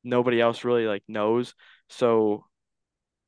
[0.03, 1.53] nobody else really like knows.
[1.89, 2.45] So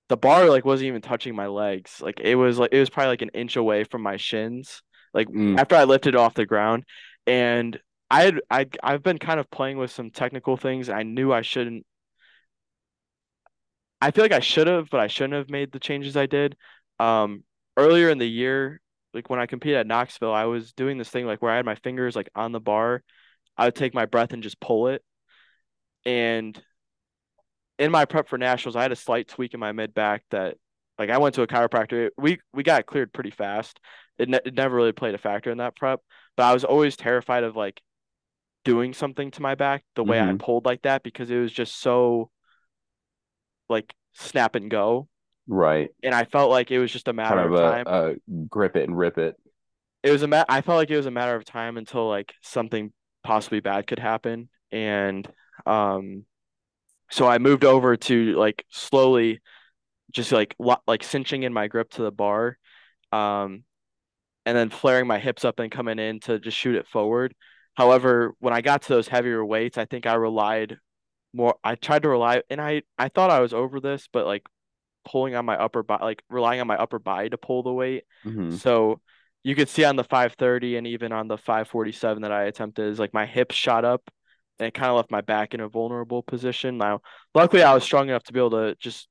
[0.09, 2.01] the bar like wasn't even touching my legs.
[2.01, 4.81] Like it was like it was probably like an inch away from my shins.
[5.13, 6.85] Like Mm, after I lifted it off the ground,
[7.27, 7.79] and
[8.11, 10.89] I had I I've been kind of playing with some technical things.
[10.89, 11.85] I knew I shouldn't.
[14.01, 16.57] I feel like I should have, but I shouldn't have made the changes I did.
[16.99, 17.43] Um,
[17.77, 18.81] earlier in the year,
[19.13, 21.65] like when I competed at Knoxville, I was doing this thing like where I had
[21.65, 23.03] my fingers like on the bar.
[23.57, 25.03] I would take my breath and just pull it.
[26.05, 26.61] And
[27.79, 30.57] in my prep for nationals, I had a slight tweak in my mid back that
[30.99, 32.09] like I went to a chiropractor.
[32.17, 33.79] We we got cleared pretty fast.
[34.17, 35.99] It, ne- it never really played a factor in that prep,
[36.37, 37.81] but I was always terrified of like
[38.65, 41.53] doing something to my back the way I hmm pulled like that because it was
[41.53, 42.31] just so
[43.69, 45.07] like snap and go.
[45.47, 45.91] Right.
[46.03, 47.89] And I felt like it was just a Kind matter of of a, time.
[47.89, 48.15] a
[48.49, 49.37] grip it and rip it.
[50.03, 52.33] It was a ma- I felt like it was a matter of time until like
[52.41, 52.91] something
[53.23, 54.49] possibly bad could happen.
[54.71, 55.27] And
[55.65, 56.25] um
[57.11, 59.41] so I moved over to like slowly
[60.11, 62.57] just like lo- like cinching in my grip to the bar.
[63.11, 63.63] Um
[64.45, 67.33] and then flaring my hips up and coming in to just shoot it forward.
[67.75, 70.77] However, when I got to those heavier weights, I think I relied
[71.33, 71.55] more.
[71.63, 74.45] I tried to rely, and I I thought I was over this, but like
[75.05, 78.05] pulling on my upper body, like relying on my upper body to pull the weight.
[78.23, 79.01] hmm So
[79.43, 82.99] you could see on the 530 and even on the 547 that I attempted is
[82.99, 84.01] like my hips shot up
[84.59, 86.77] and it kind of left my back in a vulnerable position.
[86.77, 87.01] Now,
[87.35, 89.07] luckily I was strong enough to be able to just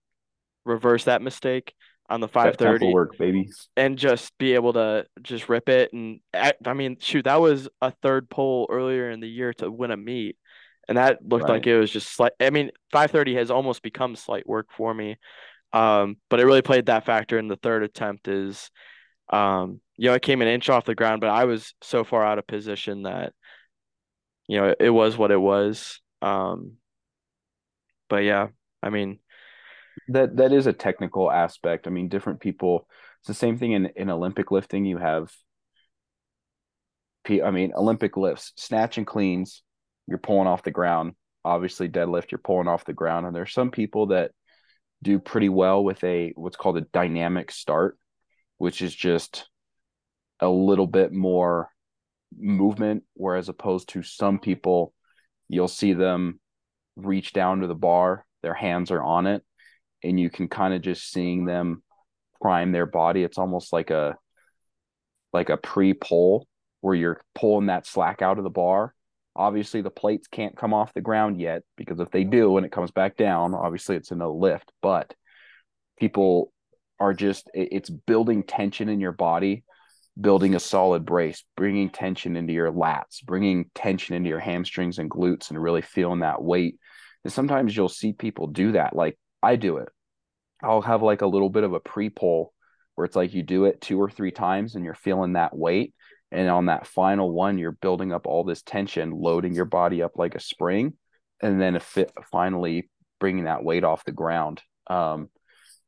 [0.65, 1.75] reverse that mistake
[2.09, 3.49] on the 530 work, baby.
[3.77, 5.93] and just be able to just rip it.
[5.93, 9.71] And I, I mean, shoot, that was a third pull earlier in the year to
[9.71, 10.37] win a meet.
[10.89, 12.33] And that looked like it was just slight.
[12.41, 15.17] I mean, 530 has almost become slight work for me.
[15.73, 18.71] Um, but it really played that factor in the third attempt is,
[19.33, 22.25] um, you know, it came an inch off the ground, but I was so far
[22.25, 23.33] out of position that,
[24.49, 26.01] you know, it, it was what it was.
[26.21, 26.75] Um,
[28.09, 28.49] but yeah,
[28.83, 29.19] I mean,
[30.09, 31.87] That that is a technical aspect.
[31.87, 32.89] I mean, different people.
[33.21, 34.85] It's the same thing in in Olympic lifting.
[34.87, 35.33] You have,
[37.29, 39.63] I mean, Olympic lifts, snatch and cleans.
[40.07, 41.15] You're pulling off the ground.
[41.45, 42.31] Obviously, deadlift.
[42.31, 44.33] You're pulling off the ground, and there's some people that
[45.03, 47.99] do pretty well with a what's called a dynamic start,
[48.63, 49.49] which is just
[50.39, 51.69] a little bit more
[52.39, 54.95] movement, whereas opposed to some people,
[55.49, 56.39] you'll see them
[56.95, 59.43] reach down to the bar, their hands are on it,
[60.05, 61.83] and you can kind of just seeing them
[62.41, 63.25] prime their body.
[63.25, 64.17] It's almost like a
[65.33, 66.47] like a pre-pull
[66.83, 68.95] where you're pulling that slack out of the bar.
[69.35, 72.71] Obviously, the plates can't come off the ground yet because if they do and it
[72.71, 74.71] comes back down, obviously it's in a lift.
[74.81, 75.17] But
[75.99, 76.52] people
[77.03, 79.65] are just it's building tension in your body
[80.21, 85.11] building a solid brace, bringing tension into your lats, bringing tension into your hamstrings and
[85.11, 86.77] glutes, and really feeling that weight.
[87.25, 88.95] And sometimes you'll see people do that.
[88.95, 89.89] Like I do it.
[90.63, 92.53] I'll have like a little bit of a pre pull
[92.95, 95.95] where it's like you do it two or three times and you're feeling that weight.
[96.31, 100.13] And on that final one, you're building up all this tension, loading your body up
[100.17, 100.95] like a spring,
[101.43, 102.89] and then if it, finally
[103.21, 104.63] bringing that weight off the ground.
[104.87, 105.29] Um,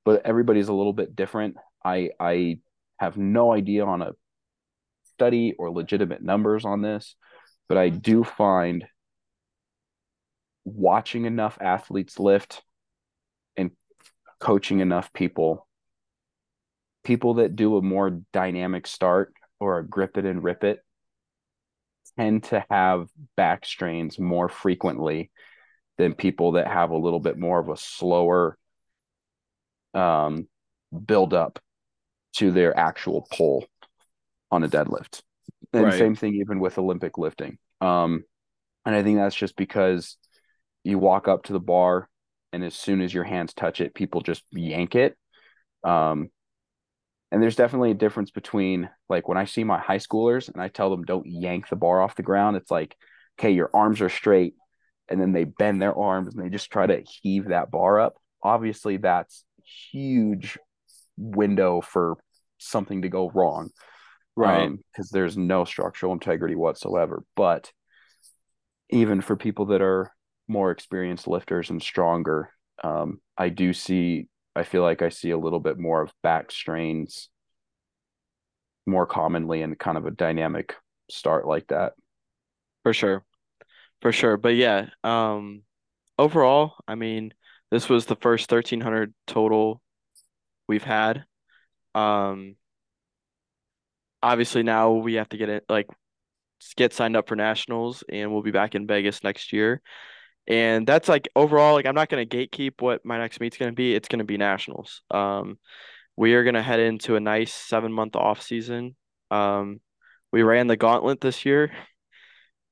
[0.05, 1.57] but everybody's a little bit different.
[1.85, 2.59] I I
[2.99, 4.13] have no idea on a
[5.15, 7.17] study or legitimate numbers on this,
[7.69, 8.85] but I do find
[10.65, 12.63] watching enough athletes lift
[13.57, 13.71] and
[14.41, 15.67] coaching enough people,
[17.05, 20.81] people that do a more dynamic start or a grip it and rip it
[22.19, 25.31] tend to have back strains more frequently
[25.99, 28.59] than people that have a little bit more of a slower
[29.95, 30.49] um,
[31.07, 31.59] build up
[32.36, 33.64] to their actual pull.
[34.51, 35.22] on a deadlift.
[35.72, 35.99] And Right.
[35.99, 37.59] same thing even with Olympic lifting.
[37.80, 38.22] Um,
[38.86, 40.16] and I think that's just because
[40.84, 42.09] you walk up to the bar
[42.53, 45.16] and as soon as your hands touch it, people just yank it.
[45.82, 46.30] Um,
[47.32, 50.68] and there's definitely a difference between like when I see my high schoolers and I
[50.68, 52.95] tell them don't yank the bar off the ground, it's like,
[53.38, 54.55] okay, your arms are straight,
[55.09, 58.14] and then they bend their arms and they just try to heave that bar up.
[58.40, 59.45] Obviously, that's
[59.91, 60.59] huge
[61.17, 62.17] window for
[62.59, 63.71] something to go wrong.
[64.37, 64.67] Right.
[64.67, 67.25] Um, because there's no structural integrity whatsoever.
[67.37, 67.71] But
[68.91, 70.12] even for people that are
[70.49, 72.51] more experienced lifters and stronger,
[72.83, 76.53] um, I do see I feel like I see a little bit more of back
[76.53, 77.29] strains
[78.87, 80.75] more commonly in kind of a dynamic
[81.11, 81.95] start like that.
[82.83, 83.25] For sure.
[84.01, 84.37] For sure.
[84.37, 85.62] But yeah, um
[86.19, 87.35] overall, I mean,
[87.75, 89.83] this was the first 1300 total
[90.68, 91.25] we've had.
[91.93, 92.55] Um
[94.22, 95.89] obviously now we have to get it like
[96.77, 99.83] get signed up for nationals and we'll be back in Vegas next year.
[100.47, 103.93] And that's like overall, like I'm not gonna gatekeep what my next meet's gonna be.
[103.93, 105.03] It's gonna be nationals.
[105.11, 105.59] Um
[106.16, 108.95] we are gonna head into a nice seven month off season.
[109.33, 109.81] Um
[110.31, 111.72] we ran the gauntlet this year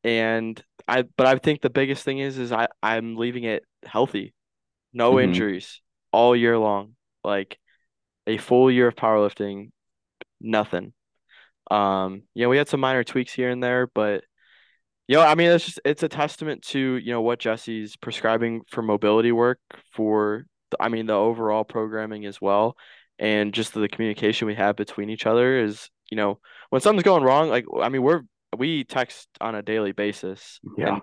[0.05, 4.32] and I but I think the biggest thing is is I I'm leaving it healthy.
[4.93, 5.24] No Mm-hmm.
[5.24, 5.80] injuries
[6.12, 6.95] all year long.
[7.24, 7.59] Like
[8.26, 9.70] a full year of powerlifting,
[10.40, 10.93] nothing.
[11.70, 14.24] Um, you know, we had some minor tweaks here and there, but
[15.09, 18.62] you know, I mean, it's just it's a testament to, you know, what Jesse's prescribing
[18.70, 19.59] for mobility work
[19.93, 22.76] for the, I mean, the overall programming as well,
[23.18, 26.38] and just the communication we have between each other is, you know,
[26.70, 28.22] when something's going wrong, like I mean, we're
[28.57, 30.95] we text on a daily basis, Yeah.
[30.95, 31.03] and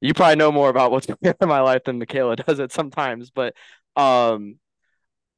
[0.00, 2.72] you probably know more about what's going on in my life than Michaela does it
[2.72, 3.54] sometimes, but
[3.96, 4.58] um,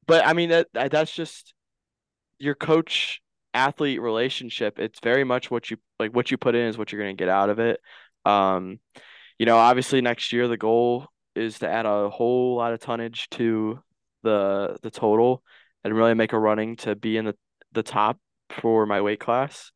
[0.07, 1.53] but I mean that that's just
[2.39, 3.21] your coach
[3.53, 4.79] athlete relationship.
[4.79, 7.21] It's very much what you like what you put in is what you're going to
[7.21, 7.79] get out of it.
[8.25, 8.79] Um,
[9.37, 13.29] you know, obviously next year the goal is to add a whole lot of tonnage
[13.31, 13.79] to
[14.23, 15.43] the the total
[15.83, 17.35] and really make a running to be in the
[17.71, 19.71] the top for my weight class.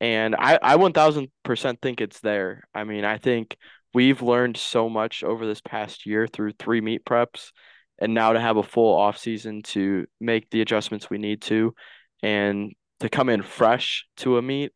[0.00, 2.64] And I I 1000% think it's there.
[2.74, 3.56] I mean, I think
[3.94, 7.50] we've learned so much over this past year through three meet preps
[7.98, 11.74] and now to have a full off season to make the adjustments we need to
[12.22, 14.72] and to come in fresh to a meet,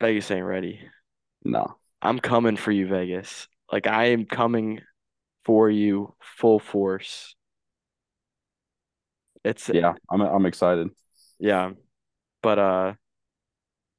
[0.00, 0.80] Vegas ain't ready.
[1.44, 1.76] No.
[2.00, 3.48] I'm coming for you, Vegas.
[3.70, 4.80] Like I am coming
[5.44, 7.34] for you full force.
[9.44, 9.94] It's Yeah.
[10.10, 10.88] I'm I'm excited.
[11.38, 11.70] yeah,
[12.42, 12.92] but uh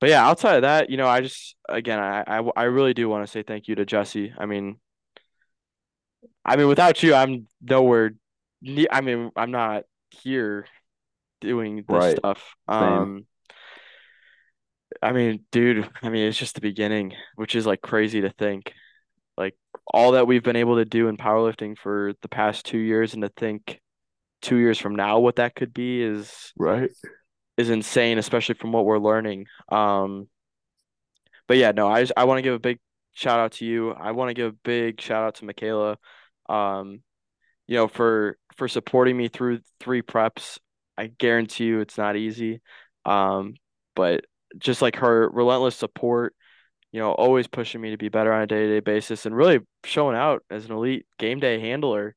[0.04, 3.08] but yeah, outside of that, you know, I just again, I I, I really do
[3.08, 4.34] want to say thank you to Jesse.
[4.38, 4.76] I mean,
[6.44, 8.12] I mean without you, I'm nowhere
[8.62, 10.66] ne- I mean, I'm not here
[11.40, 12.18] doing this Right.
[12.18, 12.54] stuff.
[12.70, 12.78] Same.
[12.80, 13.26] Um
[15.02, 18.74] I mean, dude, I mean, it's just the beginning, which is like crazy to think.
[19.38, 19.56] Like
[19.88, 23.24] all that we've been able to do in powerlifting for the past two years, and
[23.24, 23.80] to think
[24.42, 26.90] two years from now what that could be is Right.
[27.58, 29.48] Is insane, especially from what we're learning.
[29.70, 30.28] Um,
[31.48, 32.80] but yeah, no, I just I want to give a big
[33.14, 33.92] shout out to you.
[33.92, 35.98] I want to give a big shout out to Michaela.
[36.50, 37.02] Um,
[37.68, 40.58] you know, for for supporting me through three preps.
[40.98, 42.62] I guarantee you it's not easy.
[43.06, 43.56] Um,
[43.96, 44.26] but
[44.58, 46.36] just like her relentless support
[46.94, 50.16] you know, always pushing me to be better on a day-to-day basis and really showing
[50.16, 52.16] out as an elite game day handler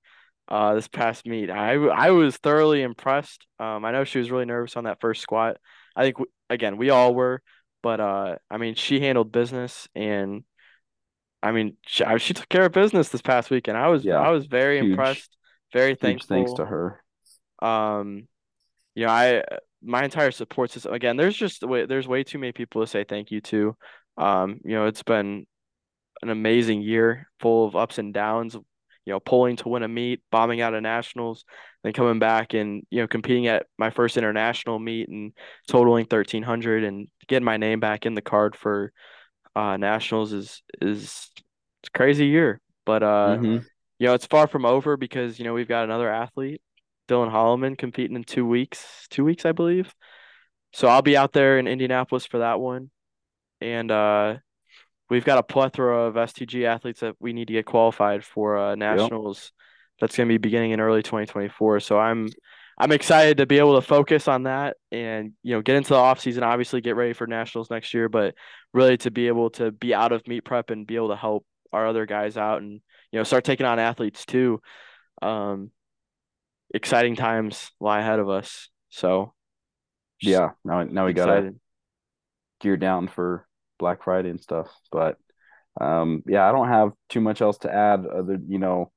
[0.49, 1.51] uh this past meet.
[1.51, 3.47] I I was thoroughly impressed.
[3.59, 5.59] Um I know she was really nervous on that first squat.
[5.94, 7.42] I think w again, we all were,
[7.82, 10.44] but uh I mean, she handled business and
[11.42, 14.30] I mean, she, she took care of business this past week and I was I
[14.30, 15.36] was very Huge impressed,
[15.72, 17.03] very huge thanks to her.
[17.61, 18.28] Um
[18.94, 19.44] you know, I
[19.82, 23.05] my entire support system again, there's just way there's way too many people to say
[23.05, 23.76] thank you to.
[24.18, 25.47] Um, you know, it's been
[26.22, 28.57] an amazing year full of ups and downs,
[29.07, 31.44] you know, pulling to win a meet, bombing out of nationals,
[31.84, 35.32] then coming back and, you know, competing at my first international meet and
[35.68, 38.92] totaling 1300 and getting my name back in the card for
[39.54, 41.30] uh nationals is is
[41.82, 42.61] it's a crazy year.
[42.84, 43.66] But uh, Mm-hmm.
[43.98, 46.62] you know, it's far from over because, you know, we've got another athlete,
[47.09, 49.94] Dylan Holloman, competing in two weeks, two weeks, I believe.
[50.72, 52.90] So I'll be out there in Indianapolis for that one.
[53.61, 54.36] And uh
[55.11, 58.70] we've got a plethora of STG athletes that we need to get qualified for uh,
[58.70, 58.78] Yep.
[58.78, 59.52] nationals.
[60.00, 61.80] That's going to be beginning in early 2024.
[61.80, 62.28] So I'm
[62.78, 65.94] I'm excited to be able to focus on that and you know get into the
[65.96, 66.42] off season.
[66.42, 68.34] Obviously, get ready for nationals next year, but
[68.74, 71.46] really to be able to be out of meet prep and be able to help
[71.72, 72.72] our other guys out and
[73.11, 74.61] you know start taking on athletes too.
[75.22, 75.70] Um,
[76.74, 78.68] exciting times lie ahead of us.
[78.90, 79.32] So
[80.20, 81.54] Yeah, now now we gotta
[82.61, 83.46] gear down for
[83.79, 84.68] Black Friday and stuff.
[84.91, 85.16] But
[85.81, 88.07] um, yeah, I don't have too much else to add.
[88.07, 88.91] Other, you know,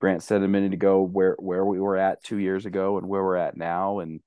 [0.00, 3.22] Grant said a minute ago where where we were at two years ago and where
[3.22, 4.20] we're at now, and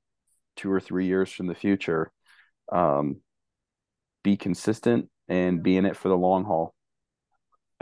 [0.55, 2.11] two or three years from the future.
[2.71, 3.17] Um,
[4.23, 6.73] be consistent and be in it for the long haul.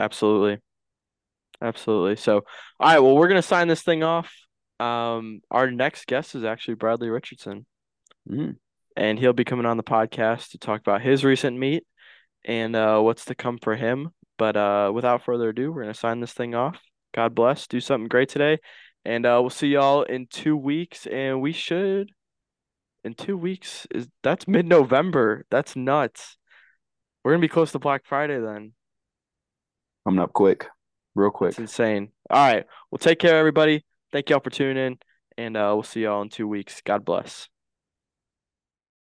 [0.00, 0.58] Absolutely.
[1.60, 2.16] Absolutely.
[2.16, 2.42] So,
[2.80, 4.32] all right, well, we're gonna sign this thing off.
[4.80, 7.66] Um, our next guest is actually Bradley Richardson,
[8.28, 8.56] Mhm.
[8.96, 11.84] And he'll be coming on the podcast to talk about his recent meet
[12.44, 14.10] and uh, what's to come for him.
[14.38, 16.80] But uh, without further ado, we're gonna sign this thing off.
[17.14, 17.66] God bless.
[17.66, 18.58] Do something great today,
[19.04, 21.06] and uh, we'll see y'all in two weeks.
[21.06, 22.10] And we should,
[23.04, 25.44] in two weeks, is that's mid-November.
[25.50, 26.36] That's nuts.
[27.22, 28.72] We're gonna be close to Black Friday then.
[30.04, 30.66] Coming up quick,
[31.14, 31.50] real quick.
[31.50, 32.10] It's insane.
[32.28, 32.64] All right.
[32.90, 33.84] Well, take care, everybody.
[34.10, 34.98] Thank y'all for tuning in,
[35.36, 36.80] and uh, we'll see y'all in two weeks.
[36.84, 37.48] God bless.